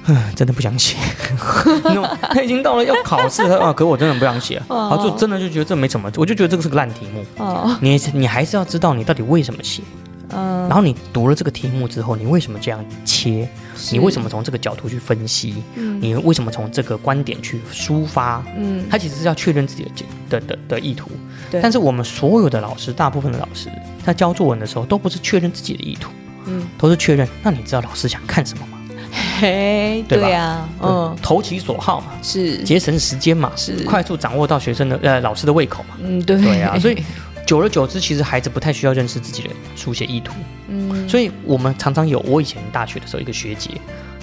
[0.05, 0.97] 唉，真的不想写，
[1.85, 3.73] 那种他已经到了要考试了啊！
[3.73, 7.25] 可我真的不想写，哦好，就真的就觉得这没什么，我就觉得这个是个烂题目。
[7.37, 9.83] 哦你你还是要知道你到底为什么写，
[10.31, 13.47] 嗯然后你读了这个题目之后，你为什么这样切？
[13.93, 15.63] 你为什么从这个角度去分析？
[15.77, 18.43] 嗯你为什么从这个观点去抒发？
[18.57, 19.91] 嗯他其实是要确认自己的
[20.31, 21.11] 的的的意图。
[21.51, 23.69] 对但是我们所有的老师，大部分的老师
[24.05, 26.11] 在教作文的时候，都不是确认自己的意图，
[26.47, 27.29] 嗯都是确认。
[27.43, 28.79] 那你知道老师想看什么吗？
[29.13, 35.97] 嘿对吧对呀嗯投其所好嘛，是节省时间嘛，是快速掌握到学生的呃老师的胃口嘛。
[36.03, 37.03] 嗯对对啊，所以
[37.47, 40.33] 久而久之，其实孩子不太需要认识自己的书写意图。
[40.69, 43.71] 嗯所以我们常常有，我以前大学的时候，一个学姐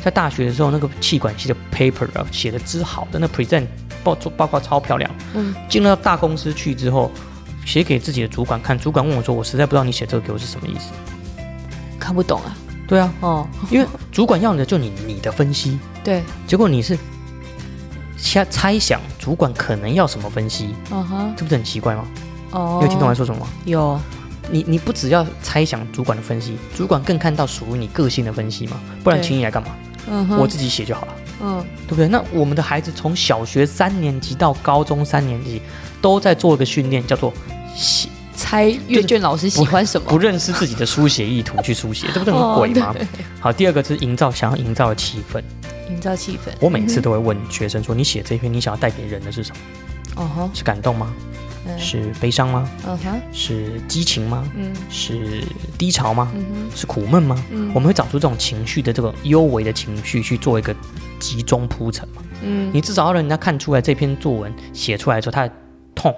[0.01, 3.65] 在大学的时候，那个气管系的 paper 啊写的之好的，那 present
[4.03, 5.11] 报报告超漂亮。
[5.35, 7.11] 嗯进了大公司去之后，
[7.65, 10.91] 写给自己的主管看，主管问我说：“我实在不知道你写这个给我是什么意思。
[11.99, 12.55] 看不懂啊”
[12.87, 16.97] 对啊，哦因为主管要的就你你的分析，对结果你是
[18.15, 22.05] 瞎猜想主管可能要什么分析，嗯哼这不是很奇怪吗？
[22.51, 23.47] 哦你有听懂我在说什么吗？
[23.65, 23.99] 有
[24.49, 29.69] 你你不只要猜想主管的分析，主管更看到属于你个性的分析嘛，不然对请你来干嘛？
[30.09, 31.13] 嗯哼我自己写就好了。
[31.41, 32.07] 嗯对不对？
[32.07, 35.61] 那我们的孩子从小学三年级到高中三年级，
[36.01, 37.31] 都在做一个训练，叫做
[37.75, 38.07] 写
[38.47, 42.95] 猜阅卷老师喜欢什么不认识自己的书写意图去书写，这不是很鬼吗？
[42.97, 43.07] 哦
[43.41, 45.43] 好，第二个是营造想要营造的气氛。
[45.89, 50.23] 营造气氛我每次都会问学生说：“你写这篇，你想要带给人的是什么？
[50.23, 51.13] 哦吼是感动吗？
[51.65, 52.69] 嗯是悲伤吗？
[52.87, 54.49] 嗯哼是激情吗？
[54.55, 55.43] 嗯是
[55.77, 56.31] 低潮吗？
[56.33, 57.43] 嗯是苦闷吗？
[57.51, 60.73] 嗯我们会找出这种情绪的这种幽微的情绪去做一个
[61.19, 62.21] 集中铺陈嘛。
[62.41, 65.53] 嗯你至少要让人家看出来这篇作文写出来的时候，它的
[65.93, 66.15] 痛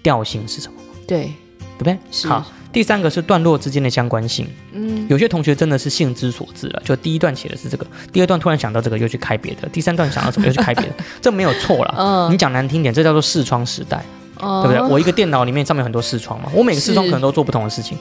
[0.00, 0.78] 调性是什么，
[1.08, 1.32] 对
[1.76, 1.98] 对不对？
[2.10, 4.46] 是好，第三个是段落之间的相关性。
[4.72, 11.94] 嗯有些同学真的是性之所至了，就第一段写的是这个，第二段突然想到这个又去开别的，第三段想到什么又去开别的， 这没有错了。
[11.98, 14.04] 嗯你讲难听点，这叫做视窗时代，
[14.38, 14.80] 对对不对？
[14.88, 17.98] 我一个电脑里面上面有很多视窗嘛，我每个视窗可能都做不同的事情，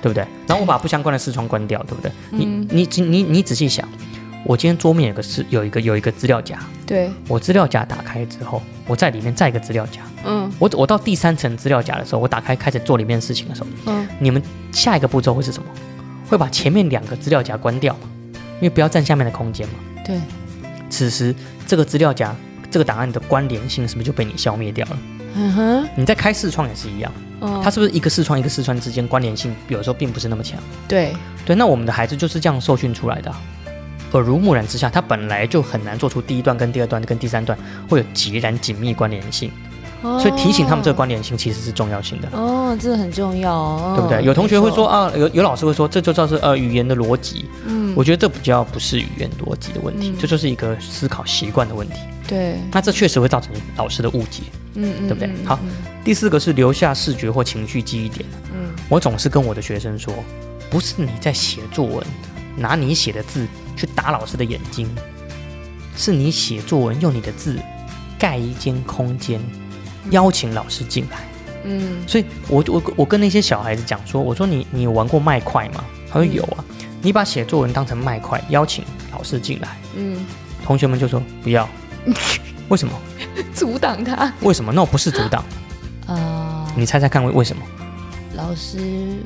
[0.00, 0.24] 对不对？
[0.46, 2.12] 然后我把不相关的视窗关掉，对不对？
[2.32, 3.88] 嗯你你你你仔细想，
[4.44, 10.00] 我今天桌面有个是有一个有一个资料夹，对我资料夹打开之后，我在里面再一个资料夹。
[10.24, 15.68] 嗯我我到第三层资料夹的时候，我打开开始做里面事情的时候，嗯你们下一个步骤会是什么？
[16.28, 18.08] 会把前面两个资料夹关掉嘛？
[18.56, 19.74] 因为不要占下面的空间嘛。
[20.04, 20.20] 对
[20.90, 21.34] 此时
[21.66, 22.34] 这个资料夹
[22.70, 24.98] 这个档案的关联性是不是就被你消灭掉了？
[25.34, 30.58] 嗯哼你在开视窗也是一样，嗯它是不是一个视窗一个视窗之间关联性有的时候并不是那么强？
[30.88, 31.12] 对
[31.46, 33.40] 对，那我们的孩子就是这样受训出来的啊、
[34.12, 37.58] 耳濡目染之下，他本来就很难做出第一段跟第二段跟第三段
[37.88, 39.50] 会有截然紧密关联性，
[40.02, 42.28] 所以提醒他们这个关联性其实是重要性的。
[42.32, 44.24] 哦这很重要哦对不对？
[44.24, 47.46] 有同学会说啊，有有老师会说，这就叫是呃语言的逻辑。
[47.66, 51.94] 嗯我觉得这比较不是语言逻辑的问题，嗯这就是一个思考习惯的问题。
[52.26, 54.42] 对那这确实会造成老师的误解，
[54.74, 55.28] 嗯嗯对不对？
[55.28, 55.58] 嗯好，
[56.02, 58.24] 第四个是留下视觉或情绪记忆点。
[58.54, 60.14] 嗯我总是跟我的学生说，
[60.70, 62.06] 不是你在写作文，
[62.56, 63.46] 拿你写的字
[63.76, 64.88] 去打老师的眼睛，
[65.96, 67.58] 是你写作文用你的字
[68.18, 69.40] 盖一间空间，
[70.10, 71.18] 邀请老师进来。
[71.64, 75.84] 嗯所以我我我跟那些小孩子讲说，我说你你有玩过麦块吗？
[76.10, 76.64] 他说有啊。
[77.04, 80.24] 你把写作文当成麦块，邀请老师进来，嗯
[80.64, 81.68] 同学们就说不要。
[82.68, 82.94] 为什么？
[83.54, 84.72] 阻挡他为什么？
[84.72, 85.44] 那我不是阻挡。
[86.06, 87.62] 啊 你猜猜看为为什么？
[88.36, 88.78] 老师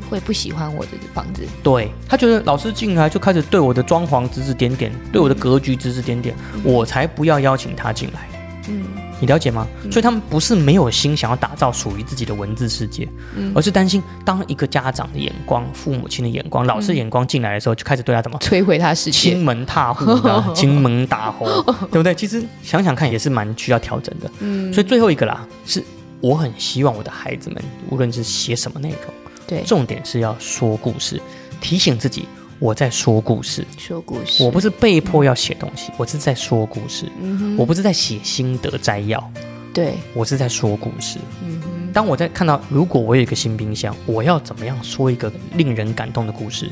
[0.08, 1.42] 会不喜欢我的房子。
[1.62, 8.28] 对他觉得老师进来就开始对我的装潢指指点点，对我的格局指指点点，我才不要邀请他进来。
[8.68, 8.84] 嗯
[9.18, 9.66] 你了解吗？
[9.90, 13.08] 所以他们不是没有心想要打造属于自己的文字世界，
[13.54, 19.42] 而是担心当一个家长的眼光、父母亲的眼光、老师眼光进来的时候，就开始对他怎么摧毁他世界亲。
[19.42, 21.46] 门踏户的、 金门大户，
[21.90, 22.14] 对不对？
[22.14, 24.30] 其实想想看，也是蛮需要调整的。
[24.40, 25.82] 嗯，所以最后一个啦，是
[26.20, 29.14] 我很希望我的孩子们，无论是写什么内容，
[29.46, 31.20] 对，重点是要说故事，
[31.60, 32.26] 提醒自己
[32.58, 34.42] 我在说故事，说故事。
[34.42, 39.32] 我不是被迫要写东西，我是在说故事，嗯哼，我不是在写心得摘要，
[39.74, 41.18] 对，我是在说故事。
[41.44, 46.70] 嗯哼，当我在看到，如果我有一个新冰箱，我要怎么样说一个令人感动的故事？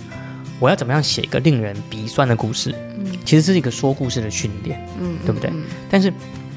[0.60, 2.74] 我要怎么样写一个令人鼻酸的故事？
[2.96, 4.86] 嗯其实是一个说故事的训练。
[5.00, 6.12] 嗯，对不对嗯但是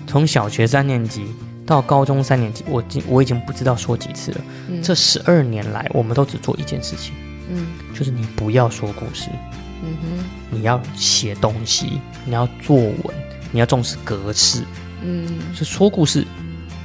[0.06, 1.26] 从小学三年级
[1.68, 4.42] 到高中三年级，我已经我已经不知道说几次了。
[4.70, 4.82] 嗯。
[4.82, 7.14] 这十二年来，我们都只做一件事情，
[7.52, 7.68] 嗯。
[7.94, 9.30] 就是你不要说故事，
[9.84, 13.16] 嗯哼，你要写东西，你要作文，
[13.52, 14.64] 你要重视格式。
[15.04, 16.26] 嗯，是说故事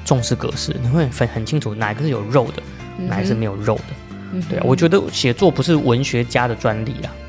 [0.05, 2.63] 重视格式，你会分很清楚哪一个是有肉的，
[3.07, 3.85] 哪一个是没有肉的。
[4.33, 7.22] 嗯对啊，我觉得写作不是文学家的专利啊，是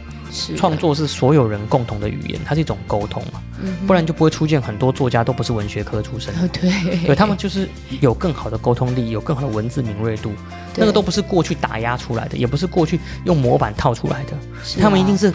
[0.57, 3.41] 创，作是所有人共同的语言，它是一种沟通嘛，
[3.85, 7.69] 不然就不会出现很多作家都不是文学科出身对，对他们就是
[8.01, 10.31] 有更好的沟通力，有更好的文字敏锐度，
[10.75, 14.81] 那个都不是过去打压出来的，也不是过去用模板套出来的，啊。
[14.81, 15.31] 他们一定是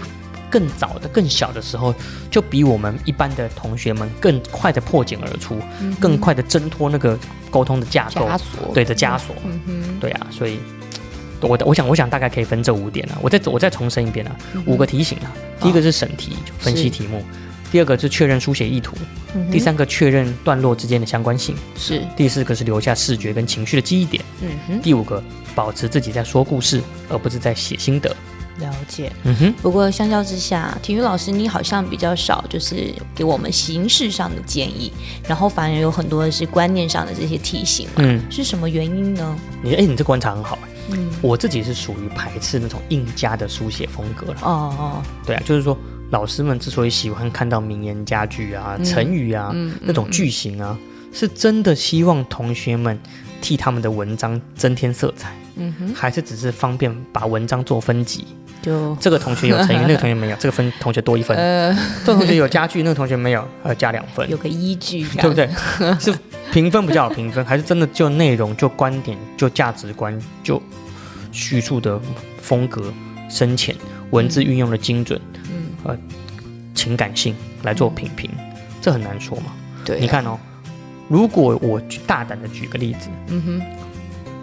[0.51, 1.94] 更早的、更小的时候，
[2.30, 5.61] 就比我们一般的同学们更快的破茧而出，
[6.01, 7.18] 更快的挣脱那个
[7.51, 8.28] 沟通的架构，
[8.74, 9.36] 对的枷锁。
[9.44, 10.59] 嗯，对啊，所以。
[11.41, 14.36] 我我想我想大概可以分这五点啊，我再我再重申一遍啊，
[14.66, 15.32] 五个提醒啊。
[15.61, 17.20] 第一个是审题，就分析题目；
[17.70, 18.95] 第二个是确认书写意图；
[19.34, 25.22] 嗯第三个确认段落之间的相关性；是，第四个是留下视觉跟情绪的记忆点；嗯哼，第五个
[25.55, 28.14] 保持自己在说故事，而不是在写心得。
[28.61, 29.12] 了解。
[29.22, 34.93] 嗯哼，不过相较之下，体育老师你好像比较少，就是给我们形式上的建议，
[35.28, 39.36] 然后反而有很多的是观念上的这些提醒嘛，嗯，是什么原因呢？
[39.62, 40.59] 你哎，你这观察很好。
[40.91, 44.39] 嗯，我自己是属于排斥那种硬加的书写风格了。
[44.43, 45.76] 哦哦，对啊，就是说
[46.11, 50.76] 老师们之所以喜欢看到名言佳句啊、嗯成语啊、那种句型啊，
[51.12, 52.99] 是真的希望同学们
[53.41, 58.26] 替他们的文章增添色彩，嗯哼，还是只是方便把文章做分级？
[58.61, 61.72] 就这个同学有成语， 那个同学没有，这个分同学多一分；呃
[62.05, 65.34] 这个同学有家具，那个同学没有，呃，加两分有，个依据，对不？
[65.34, 65.49] 对？
[66.01, 66.12] 是
[66.53, 70.61] 评分比较好评分，还是真的就内容、就观点、就价值观、就
[71.32, 72.01] 叙述的
[72.40, 72.92] 风格
[73.28, 73.74] 深浅、
[74.11, 75.20] 文字运用的精准、
[75.84, 75.99] 呃嗯，
[76.74, 78.30] 情感性来做评评？
[78.80, 79.53] 这很难说嘛。
[79.84, 80.38] 对啊，你看哦，
[81.09, 83.62] 如果我大胆的举个例子，嗯哼，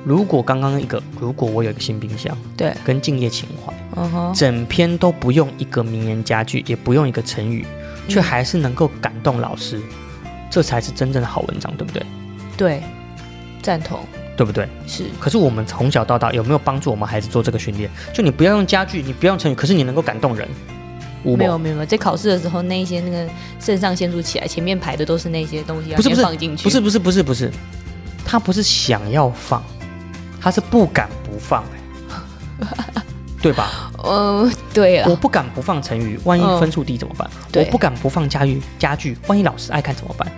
[0.03, 7.65] 如果刚刚一个，如果我有一个新冰箱对，跟敬业情怀，嗯哼，整篇都不用一个名言佳句，也不用一个成语，
[8.07, 9.81] 却还是能够感动老师，
[10.55, 12.01] 这才是真正的好文章，对不对？
[12.55, 12.81] 对，
[13.61, 13.99] 赞同，
[14.37, 14.65] 对不对？
[14.87, 17.89] 是，可是我们从小到大有没有帮助我们孩子做这个训练？
[18.13, 20.47] 就你不要用家具，你不要用成语，可是你能够感动人。
[21.25, 23.27] 无没有没有没有，在考试的时候，那一些那个
[23.59, 27.51] 肾上腺素起来，前面排的都是那些东西要不是不是先放进去，不是不是不是不是，
[28.25, 29.61] 他不是想要放，
[30.39, 31.65] 他是不敢不放、
[32.61, 33.03] 欸
[33.41, 33.91] 对吧？
[34.01, 37.29] 呃，对啊，我不敢不放成语，万一嗯分数低怎么办？
[37.51, 40.31] 对我不敢不放家具家具，万一老师爱看怎么办？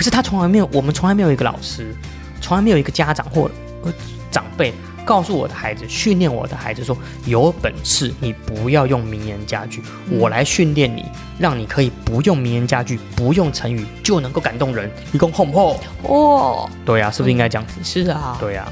[0.00, 1.94] 对，可是他从来没有，我们从来没有一个老师，
[2.40, 3.50] 从来没有一个家长或
[3.84, 3.92] 呃
[4.30, 4.72] 长辈
[5.04, 6.96] 告诉我的孩子，训练我的孩子说，
[7.26, 11.04] 有本事你不要用名言佳句，我来训练你，
[11.38, 14.90] 让你可以不用名言佳句，不用成语就能够感动人。
[15.12, 17.74] 一共哄哄，哦，对呀、是不是应该这样子？
[17.84, 18.66] 是啊，对呀、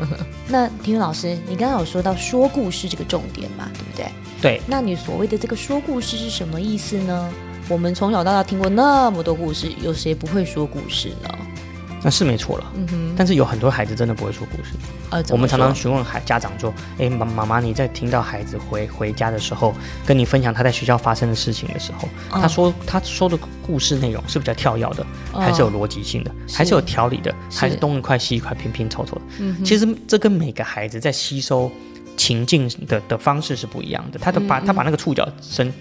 [0.48, 4.06] 那体育老师，你刚刚有说到说故事这个重点嘛，对不对？
[4.42, 7.32] 对，那你所谓的这个说故事是什么意思呢？
[7.68, 11.28] 我们从小到大听过那么多故事，有谁不会说故事呢？
[12.02, 12.72] 那是没错了。
[12.76, 14.72] 嗯哼，但是有很多孩子真的不会说故事。
[15.08, 29.22] 呃，我们常常询问孩家长说：“诶，妈妈妈，你在听到孩子回回家的时候，跟你分享他在学校发生的事情的时候，嗯他说他说的故事内容是比较跳跃的，还是有逻辑性的，还是有条理的，还是东一块西一块拼拼凑凑的？
[29.38, 31.72] 嗯哼其实这跟每个孩子在吸收
[32.18, 34.18] 情境的的方式是不一样的。
[34.18, 35.72] 他的把嗯他把那个触角伸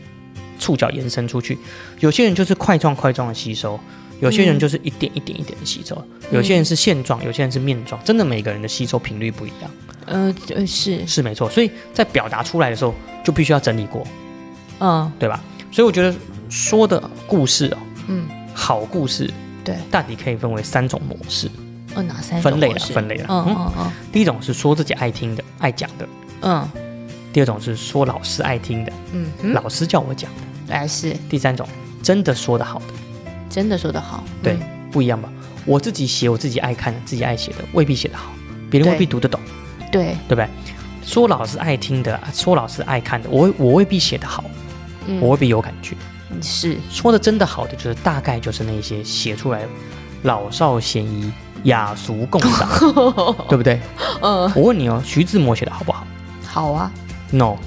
[0.64, 1.58] 触角延伸出去，
[2.00, 3.78] 有些人就是块状块状的吸收。
[4.20, 6.02] 有些人就是一点一点一点的吸收，
[6.32, 9.70] 有些人是线状，有些人是面状，真的每个人的吸收频率不一样。
[10.06, 14.08] 呃呃是，是没错，所以在表达出来的时候，就必须要整理过，
[14.80, 15.12] 嗯。
[15.20, 15.44] 对吧？
[15.74, 16.16] 所以我觉得
[16.50, 19.30] 说的故事哦，嗯，好故事
[19.62, 21.50] 对，大体可以分为三种模式。
[21.96, 23.56] 哦，哪三种分类了分类了嗯嗯。
[23.58, 23.92] 嗯嗯。
[24.10, 26.06] 第一种是说自己爱听的、爱讲的；
[26.42, 26.70] 嗯。
[27.34, 31.16] 第二种是说老师爱听的，嗯嗯，老师叫我讲的；来是。
[31.30, 31.68] 第三种
[32.02, 32.86] 真的说的好的，
[33.50, 34.90] 真的说得好，对，嗯。
[34.92, 35.28] 不一样吧？
[35.66, 38.32] 我自己写我自己爱看的、自己爱写的，未必写得好，
[38.70, 39.40] 别人未必读得懂，
[39.92, 40.30] 对，对。
[40.30, 40.48] 不对？
[41.04, 44.44] 说老师爱听的，说老师爱看的，我我未必写得好，
[45.08, 45.20] 嗯。
[45.20, 45.96] 我未必有感觉。
[46.42, 46.78] 是。
[46.90, 49.62] 说的真的好的，就是大概就是那些写出来
[50.24, 51.32] 老少咸宜、
[51.64, 52.70] 雅俗共赏，
[53.50, 53.80] 对不对？
[54.22, 54.52] 嗯。
[54.56, 56.06] 我问你哦，徐志摩写的好不好？
[56.46, 56.92] 好啊
[57.32, 57.58] ，？No，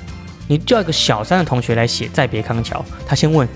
[0.48, 3.48] 你叫一个小三的同学来写《再别康桥》，他先问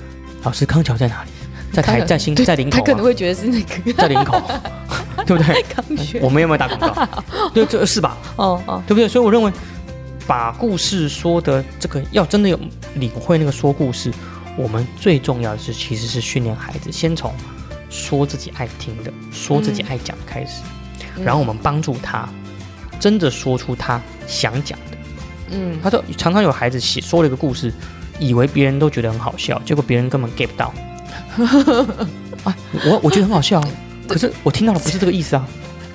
[0.42, 1.30] 老师康桥在哪里？
[1.72, 2.82] 在台，在新，在林口吗？
[2.84, 4.42] 他可能会觉得是那个在林口，
[5.24, 6.20] 对不对？
[6.20, 7.22] 我们有没有打广告？
[7.54, 8.18] 对，这是吧？
[8.34, 9.08] 哦哦，对不对？
[9.08, 9.52] 所以我认为，
[10.26, 12.58] 把故事说的这个要真的有
[12.96, 14.12] 领会那个说故事，
[14.56, 17.32] 我们最重要的是其实是训练孩子，先从
[17.88, 20.62] 说自己爱听的、说自己爱讲的开始，
[21.16, 22.28] 嗯然后我们帮助他
[22.98, 24.89] 真的说出他想讲的。
[25.50, 27.72] 嗯他说常常有孩子写说了一个故事，
[28.18, 30.72] 以为别人都觉得很好笑，结果别人根本 get 不到。
[32.44, 33.68] 啊，我我觉得很好笑啊，
[34.08, 35.46] 可是我听到的不是这个意思啊，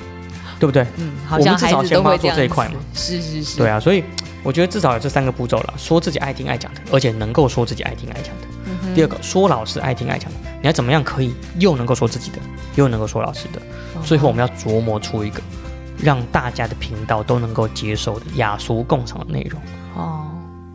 [0.60, 0.86] 对不对？
[0.98, 4.04] 嗯，好我们至少先帮做这一块嘛，是是是，对啊，所以
[4.44, 8.48] 我觉得至少有这三个步骤了：说自己爱听爱讲的，而且能够说自己爱听爱讲的。
[8.68, 12.38] 嗯第二个，说老师爱听爱讲的，你要怎么样可以又能够说自己的，
[12.76, 13.60] 又能够说老师的？
[13.96, 15.42] 嗯最后我们要琢磨出一个
[15.98, 19.62] 让大家的频道都能够接受的雅俗共赏的内容。
[19.96, 20.26] 哦，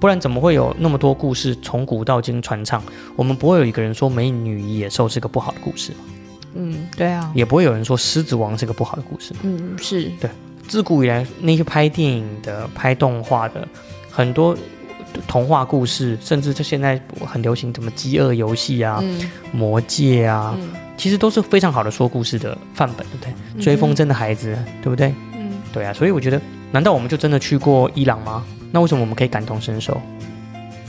[0.00, 2.82] 不然怎么会有那么多故事从古到今传唱？
[3.16, 5.92] 我们不会有一个人说美女与野兽是个不好的故事，
[6.54, 9.34] 嗯，对啊，也不会有人说狮子王是个不好的故事。
[9.42, 10.30] 嗯是对，
[10.66, 13.66] 自古以来，那些拍电影的、拍动画的，
[14.10, 14.56] 很多
[15.26, 20.68] 童话故事，甚至就现在很流行什么饥饿游戏啊、嗯魔戒啊，嗯
[21.00, 23.24] 其实都是非常好的说故事的范本，对不
[23.56, 23.62] 对？
[23.64, 25.14] 追风筝的孩子，对不对？
[25.32, 26.38] 嗯对啊，所以我觉得，
[26.72, 28.44] 难道我们就真的去过伊朗吗？
[28.70, 29.98] 那为什么我们可以感同身受？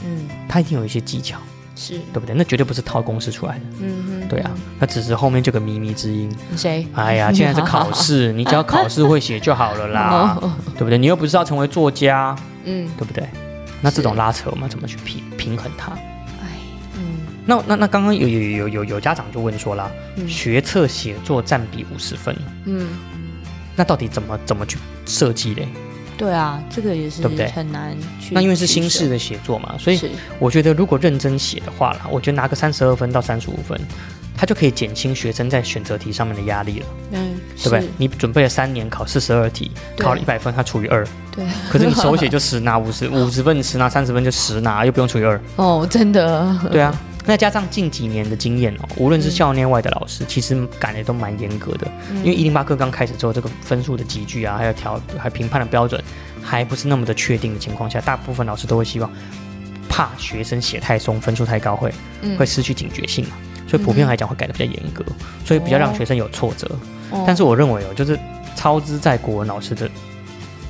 [0.04, 1.38] 嗯他一定有一些技巧，
[1.74, 2.34] 是，对不对？
[2.36, 3.60] 那绝对不是套公式出来的。
[3.80, 6.30] 嗯哼，对啊，那只是后面这个靡靡之音。
[6.50, 6.86] 嗯，谁？
[6.92, 10.98] 哎呀，现在是考试，你只要考试会写就好了啦， 哦，对不对？
[10.98, 13.26] 你又不是要成为作家，嗯，对不对？
[13.80, 15.92] 那这种拉扯，我们怎么去平平衡它？
[17.56, 20.28] 那那那刚刚有有有有有家长就问说啦，嗯。
[20.28, 22.34] 学测写作占比五十分，
[22.64, 22.88] 嗯，
[23.76, 25.68] 那到底怎么怎么去设计嘞？
[26.16, 27.50] 对啊，这个也是对不对？
[27.50, 28.34] 很难去。
[28.34, 30.00] 那因为是新式的写作嘛，所以
[30.38, 33.80] 我觉得如果认真写的话啦，我觉得拿个三十二分到三十五分，
[34.36, 37.88] 它就可以减轻学生在选择题上面的压力了，嗯，对不对？
[37.96, 45.40] 你准备了三年考四十二题，考了一百分，它除以二，对，可是你手写就十拿五十，五十分你十拿，三十分就十拿，又不用除以二。
[45.56, 46.94] 哦，真的，对啊，
[47.24, 51.86] 那加上近几年的经验哦，无论是校内外的老师，其实赶的都蛮严格的。
[52.16, 56.02] 因为一零八课刚开始之后，这个分数的集聚啊，还有调还评判的标准
[56.42, 59.10] 还不是那么的确定的情况下，大部分老师都会希望
[59.88, 61.92] 怕学生写太松，分数太高会
[62.22, 63.36] 嗯会失去警觉性嘛，
[63.68, 65.04] 所以普遍来讲会改的比较严格，
[65.44, 66.66] 所以比较让学生有挫折。
[67.10, 68.18] 哦但是我认为哦，就是
[68.56, 69.88] 超支在国文老师的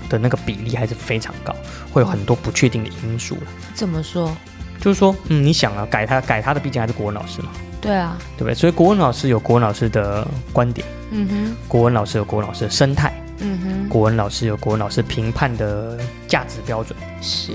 [0.09, 1.55] 的那个比例还是非常高，
[1.93, 3.43] 会有很多不确定的因素了。
[3.75, 4.37] 怎么说？
[4.83, 7.49] 就是说，嗯，你想啊，改他改他的毕竟还是国文老师嘛，
[7.81, 8.55] 对啊，对不对？
[8.55, 16.99] 所以国文老师有国文老师的观点，嗯哼，国文老师有国文老师的生态，嗯哼，国文老师有国文老师评判的价值标准。
[17.21, 17.53] 是，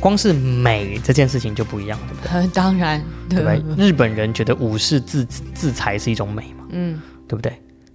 [0.00, 2.46] 光是美这件事情就不一样，对不对？
[2.52, 3.86] 当然，对不对？
[3.86, 5.24] 日本人觉得武士自
[5.54, 7.52] 自裁是一种美嘛，嗯，对不对？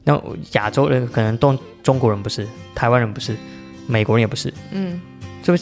[0.08, 0.18] 那
[0.54, 3.36] 亚洲人可能都中国人不是，台湾人不是，
[3.86, 5.02] 美国人也不是，嗯，
[5.42, 5.58] 这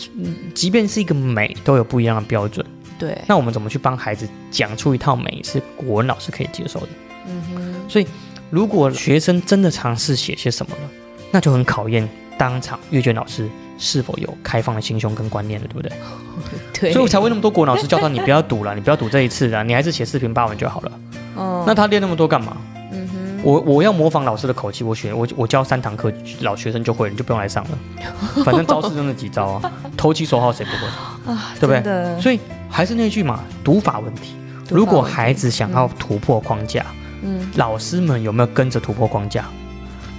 [0.53, 2.65] 即便是一个美，都有不一样的标准。
[2.97, 6.87] 对，那我们怎么去帮孩子讲出一套美是国文老师可以接受的？
[7.27, 8.07] 嗯哼，所以
[8.49, 10.89] 如果学生真的尝试写些什么了，
[11.31, 15.91] 那就很考验当场阅卷老师是否有开放的心胸跟观念了，对不对？
[16.79, 20.91] 对，所以我才会那么多国文老师教他 你不要赌了，你不要赌这一次了，你还是写四平八稳就好了。
[21.35, 22.57] 哦，那他练那么多干嘛？
[22.91, 28.43] 嗯哼，我我要模仿老师的口气，我学我我教三堂课，老学生就会了，你就不用来上了。
[28.43, 31.33] 反正招式就那几招啊， 投其所好谁不会？
[31.33, 32.39] 啊，对不对所以
[32.73, 34.33] 还是那句嘛，读法问题。
[34.67, 36.83] 如果孩子想要突破框架，
[37.21, 39.45] 嗯，老师们有没有跟着突破框架？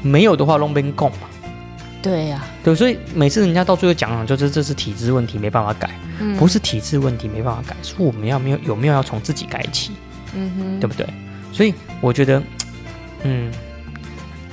[0.02, 1.28] 没有的话，弄边共嘛。
[2.00, 5.90] 对呀，对，所以每次人家到最后讲讲，就是这是体制问题，没办法改，
[6.20, 9.90] 嗯不是体制问题没办法改，是我们要没有有没有要从自己改起，
[10.36, 11.04] 嗯哼，对不对？
[11.50, 12.40] 所以我觉得，
[13.24, 13.50] 嗯，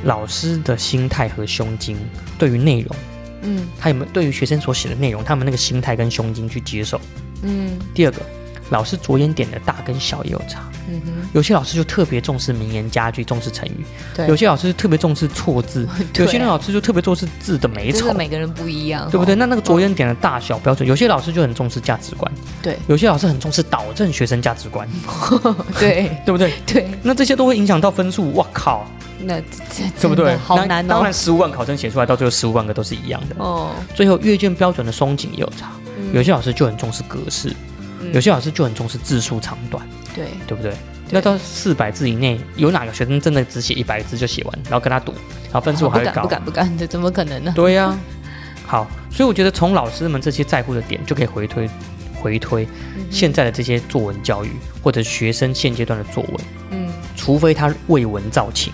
[0.06, 1.96] 老师的心态和胸襟
[2.40, 2.96] 对于内容，
[3.44, 7.00] 嗯他有没有对于学生所写的内容，他们那个心态跟胸襟去接受？
[7.44, 8.22] 嗯第二个，
[8.70, 10.62] 老师着眼点的大跟小也有差。
[10.90, 13.84] 嗯哼，有些老师就特别重视名言佳句，重视成语；
[14.16, 15.88] 对，有些老师特别重视错字，
[16.18, 19.36] 有些老师就特别重视字的美丑就是，每个人不一样，对不对？
[19.36, 19.38] 哦？
[19.40, 22.30] 那那个着眼点的大小标准，有些老师就很重视价值观，
[22.62, 24.86] 对有些老师很重视导正学生价值观，
[25.80, 26.52] 对对不对？
[26.66, 28.34] 对，那这些都会影响到分数。
[28.34, 28.86] 哇靠，
[29.20, 30.36] 那这这对不对？
[30.38, 31.14] 好难哦当然，。
[31.14, 33.36] 十五万考生写出来，到最后十五万个都是一样的。
[33.38, 35.81] 哦，最后阅卷标准的松紧也有差，嗯
[36.14, 37.54] 有些老师就很重视格式，
[38.02, 40.74] 嗯有些老师就很重视字数长短，对对不对？
[41.10, 45.12] 那到四百字以内，有哪个学生真的只写一百字就写完，然后跟他赌，
[45.46, 46.52] 然后分数还会高不敢不？
[46.52, 47.52] 敢不敢，这怎么可能呢？
[47.56, 47.98] 对呀、
[48.66, 51.70] 好，所以我觉得从老师们这些在乎的点，就可以回推
[52.16, 54.52] 回推嗯现在的这些作文教育，
[54.82, 56.36] 或者学生现阶段的作文，
[56.72, 58.74] 嗯，除非他为文造情。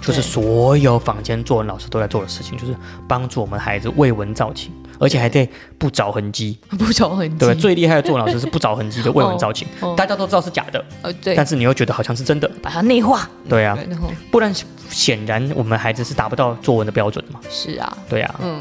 [0.00, 2.74] 就是所有坊间作文老师都在做的事情，就是
[3.06, 6.58] 帮助我们孩子为文造情，而且还在不着痕迹。
[6.78, 9.94] 不着痕迹，对，最厉害的作文老师是不着痕迹的为文造情，哦。
[9.96, 11.34] 大家都知道是假的，呃对。
[11.34, 12.50] 但，是你又觉得好像是真的。
[12.62, 13.96] 把它内化，对啊，对
[14.30, 14.52] 不然
[14.90, 17.40] 显然我们孩子是达不到作文的标准嘛。
[17.50, 18.60] 是啊，对啊，嗯，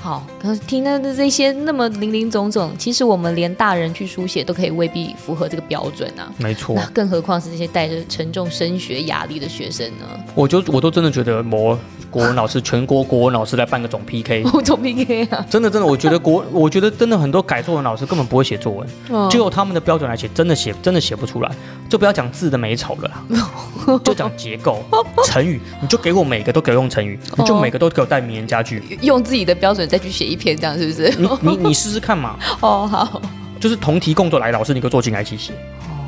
[0.00, 6.30] 好，可是听到的这些那么林林总总，其实我们连大人去书写都可以未必符合这个标准啊。
[6.38, 6.74] 没错。
[6.76, 10.04] 那，更何况是这些带着沉重升学压力的学生呢？
[10.34, 11.76] 我就我都真的觉得某
[12.10, 21.50] 国文老师，全国国文老师来办个总 PK，我 总 PK 啊，真的真的，我觉得国， 我觉得真的很多改作文老师根本不会写作文，嗯就用他们的标准来写，真的写真的写不出来，
[21.88, 24.82] 就不要讲字的美丑了啦， 就讲结构、
[25.24, 31.14] 成语，你就给我每个都给我用成语，你就每个都给我带名言佳句，用自己的标准再去写一篇，这样是不是？
[31.18, 33.20] 你你你试试看嘛，哦，好，
[33.60, 35.52] 就是同题共作来，老师你给我坐进来一起写，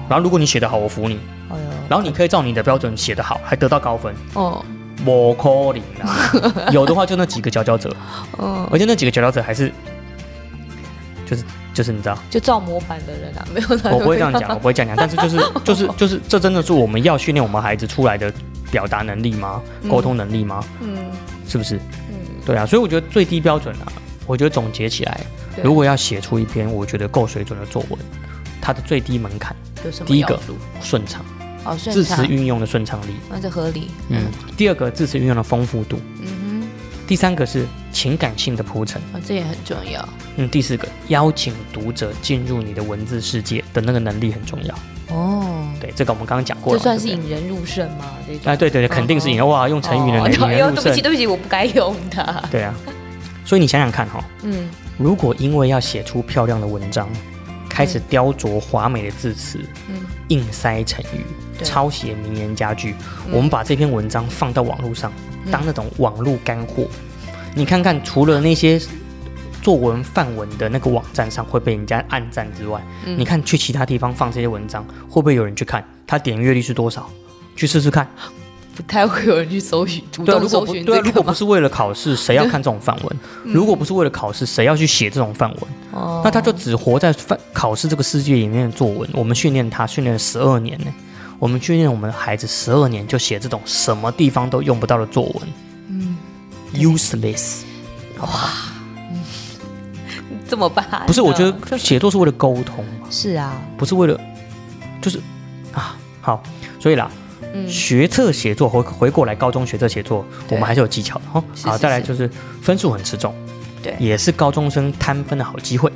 [0.09, 1.18] 然后如果你写得好，我服你，
[1.88, 4.64] 然后你可以照你的标准写得好，还得到高分，哦，
[5.05, 7.94] 不可能啦， 有的话就那几个佼佼者，
[8.38, 9.72] 嗯，而且那几个佼佼者还是，
[11.26, 12.18] 就是就是你知道。
[12.28, 18.32] 就照模板的人啊，没有啦我不会这样讲，我不会这样讲，但是就是 就是就是，这真的是我们要训练我们孩子出来的
[18.70, 19.61] 表达能力吗？
[19.88, 20.64] 沟通能力吗？
[20.80, 20.96] 嗯。
[21.46, 21.76] 是不是？
[22.11, 23.88] 嗯，对啊，所以我觉得最低标准啊，
[24.26, 25.20] 我觉得总结起来，
[25.62, 27.99] 如果要写出一篇我觉得够水准的作文，
[28.61, 29.57] 它的最低门槛
[30.05, 30.38] 第一个
[30.82, 31.24] 顺畅，
[31.69, 36.27] 哦，顺字词畅，运用的顺畅力，那这合理，嗯，第二个字词运用的丰富度，嗯。
[36.27, 36.69] 哼
[37.07, 40.07] 第三个是情感性的铺陈，啊，哦，这也很重要，
[40.37, 44.75] 嗯，第四个邀请读者进入你的文字世界的那个能力很重要。
[45.09, 48.12] 哦，对，这个我们刚刚讲过了，这算是引人入胜吗？
[48.27, 48.43] 这种。
[48.45, 50.75] 哎，对对对，肯定是引人哇，用成语的人入胜。
[50.75, 51.01] 对不起，。
[51.01, 52.45] 对不起，我不该用的。
[52.51, 52.75] 对啊，
[53.43, 54.69] 所以你想想看哈、嗯。
[54.99, 57.09] 如果因为要写出漂亮的文章，
[57.71, 59.95] 开始雕琢华美的字词，嗯，
[60.29, 62.94] 硬塞成语，对抄写名言佳句，
[63.26, 65.12] 嗯我们把这篇文章放到网络上，
[65.44, 66.86] 嗯当那种网络干货。
[67.54, 68.80] 你看看，除了那些
[69.62, 75.84] 作文范文的那个网站上会被人家暗赞之外，嗯你看去其他地方放这些文章，会不会有人去看？
[76.06, 77.09] 它点阅率是多少？
[77.56, 78.06] 去试试看。
[78.76, 81.00] 不太会有人去搜寻，主对如果搜寻不对？
[81.00, 83.18] 如果不是为了考试，谁要看这种范文？
[83.42, 85.61] 如果不是为了考试，谁要去写这种范文？
[85.90, 89.11] 哦那他就只活在范考试这个世界里面的作文。
[89.12, 90.86] 我们训练他，训练了十二年呢。
[91.39, 95.49] 我们训练我们的孩子十二年，就写这种什么地方都用不到的作文。
[95.89, 96.16] 嗯
[96.74, 97.61] ，useless，
[98.20, 98.51] 哇，
[100.47, 100.84] 怎么办？
[101.07, 101.22] 不是？
[101.22, 104.20] 我觉得写作是为了沟通嘛，是啊，不是为了，
[105.01, 105.20] 就是
[105.72, 106.43] 啊，好，
[106.80, 107.11] 所以啦，
[107.55, 111.45] 嗯学测写作回回过来，高中学测写作，我们还是有技巧的哈。
[111.62, 112.28] 好，再来就是
[112.61, 113.34] 分数很吃重，
[113.82, 115.93] 对也是高中生贪分的好机会。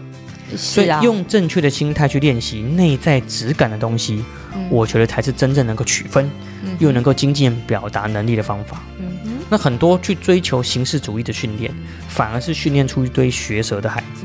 [0.56, 4.24] 所以用正确的心态去练习内在质感的东西，
[4.54, 4.66] 嗯。
[4.70, 6.30] 我觉得才是真正能够取分，
[6.64, 8.82] 嗯又能够精进表达能力的方法。
[8.98, 11.70] 嗯那很多去追求形式主义的训练，
[12.08, 14.24] 反而是训练出一堆学舌的孩子。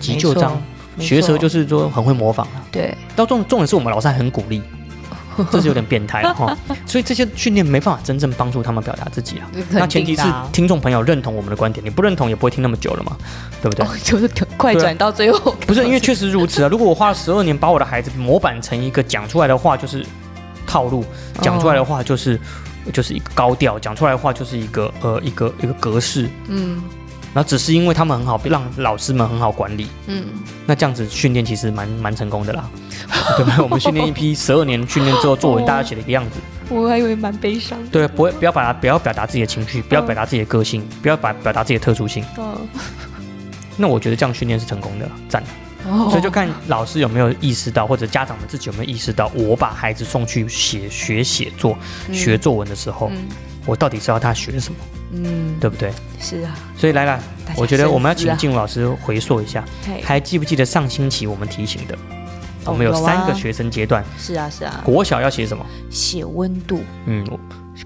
[0.00, 0.60] 急救章
[0.98, 4.62] 学舌就是说很会模仿了，对，到重重点是我们老师还很鼓励，
[5.50, 6.56] 这是有点变态了 哈。
[6.86, 9.50] 所以这些训练没办法真正帮助他们表达自己啊。
[9.70, 10.22] 那前提是
[10.52, 13.16] 听众朋友认同我们的观点，你不认同也不会听那么久了嘛，
[13.62, 13.86] 对不对？
[13.86, 16.68] 哦 就是快转到最后，不是因为确实如此啊！
[16.68, 20.04] 如果我花了十二年把我的孩子模板成一个讲出来的话就是
[20.66, 21.04] 套路，
[21.40, 22.38] 讲出来的话就是、
[22.92, 26.82] 就是一个高调，讲出来的话就是一个呃一个一个格式，嗯
[27.34, 30.26] 然后只是因为他们很好，让老师们很好管理，嗯，
[30.66, 32.68] 那这样子训练其实蛮蛮成功的啦，
[33.36, 33.58] 对吧？
[33.60, 36.38] 我们训练一批十二年训练之后，作文大家写的一个样子，
[36.68, 42.56] 我还以为蛮悲伤，对，不会不要把它不要表达自己的情绪，不要表达自己的个性，不要把表达自己的特殊性，嗯，
[43.76, 45.42] 那我觉得这样训练是成功的，赞。
[45.86, 46.08] 哦。
[46.10, 51.76] 所以就看老师有没有意识到，或者家长们自己有没有意识到，我把孩子送去写学写作、
[52.12, 53.28] 学作文的时候，嗯。
[53.64, 54.78] 我到底是要他学什么，
[55.12, 55.92] 嗯，对不对？
[56.18, 57.20] 是啊，所以来来，
[57.54, 59.64] 我觉得我们要请静茹老师回溯一下，
[60.02, 61.96] 还记不记得上星期我们提醒的，
[62.66, 65.64] 我们有三个学生阶段，是啊是啊，国小要写什么？
[65.90, 67.26] 写温度，嗯，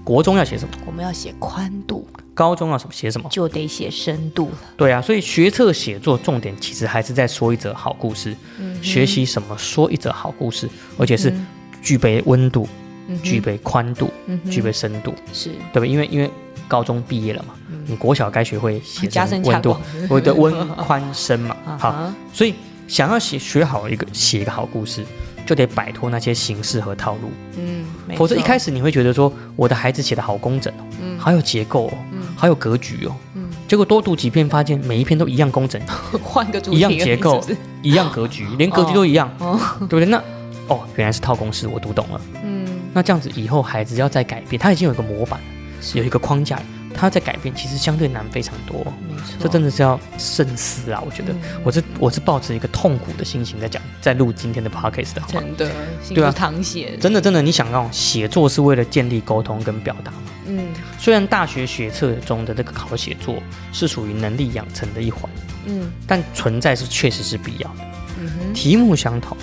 [0.03, 0.73] 国中要写什么？
[0.85, 3.27] 我们要写宽度，高中要什么写什么？
[3.31, 4.57] 就得写深度了。
[4.77, 11.33] 对啊，所以学测写作重点其实还是在说一则好故事，嗯学习什么说一则好故事，而且是
[11.81, 12.67] 具备温度、
[13.07, 15.49] 嗯具备宽度、嗯具备深度，是。
[15.73, 15.85] 对吧？
[15.85, 16.29] 因为因为
[16.67, 17.53] 高中毕业了嘛，
[17.85, 21.55] 你国小该学会写嗯加成温度深加广，我的温 宽深嘛。
[21.79, 22.53] 好，啊所以
[22.87, 25.05] 想要写学好一个写一个好故事，
[25.45, 27.85] 就得摆脱那些形式和套路，嗯，
[28.15, 31.17] 否则一开始你会觉得说我的孩子写的好工整哦，嗯。
[31.19, 31.93] 好有结构哦，
[32.35, 33.49] 好有格局哦，嗯。
[33.67, 35.81] 结果多读几篇发现每一篇都一样工整，
[36.23, 37.57] 换个主题一样结构是是？
[37.81, 39.59] 一样格局， 连格局都一样，哦。
[39.81, 40.05] 对不对？
[40.05, 40.17] 那
[40.69, 42.21] 哦，原来是套公式，我读懂了。
[42.43, 45.39] 嗯，那这样子以后孩子要再改变，他已经有一个模板，
[45.81, 45.97] 是。
[45.97, 46.61] 有一个框架，
[46.97, 48.79] 他在改变其实相对难非常多。
[49.07, 51.01] 没错，这真的是要慎思啊！
[51.05, 55.41] 我觉得嗯我是我是抱持一个痛苦的心情在讲，在录今天的 podcast 的好吗？
[55.41, 55.71] 真的，
[56.15, 60.17] 对啊苦淌血，真的真的，你想要写作是为了建立沟通跟表达吗？
[60.47, 60.67] 嗯
[60.97, 63.35] 虽然大学学测中的这个考写作
[63.71, 65.29] 是属于能力养成的一环，
[65.67, 67.81] 嗯但存在是确实是必要的。
[68.19, 69.37] 嗯哼题目相同，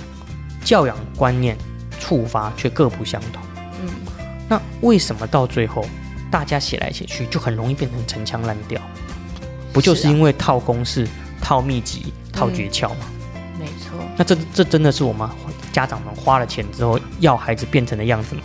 [0.65, 1.57] 教养观念
[2.01, 3.41] 触发却各不相同。
[3.83, 3.89] 嗯，
[4.49, 5.87] 那为什么到最后
[6.35, 8.81] 大家写来写去就很容易变成陈腔滥调？
[9.73, 11.07] 不就是因为套公式、
[11.41, 13.07] 套秘籍、套诀窍吗？
[13.57, 15.29] 没错，那这这真的是我们
[15.71, 18.43] 家长们花了钱之后要孩子变成的样子吗？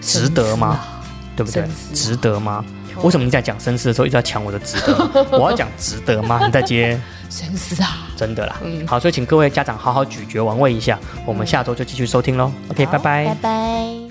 [0.00, 0.80] 值得吗？
[1.36, 1.62] 对不对
[1.92, 2.64] 值得吗？
[3.02, 5.26] 为什么你在讲深思的时候一直要抢我的值得？
[5.38, 6.40] 我要讲值得吗？
[6.46, 6.98] 你在接
[7.28, 8.56] 深思啊，真的啦。
[8.64, 10.98] 嗯好，所以请各位家长好好咀嚼玩味一下。
[11.26, 12.50] 我们下周就继续收听喽。
[12.70, 14.09] OK，拜拜拜拜。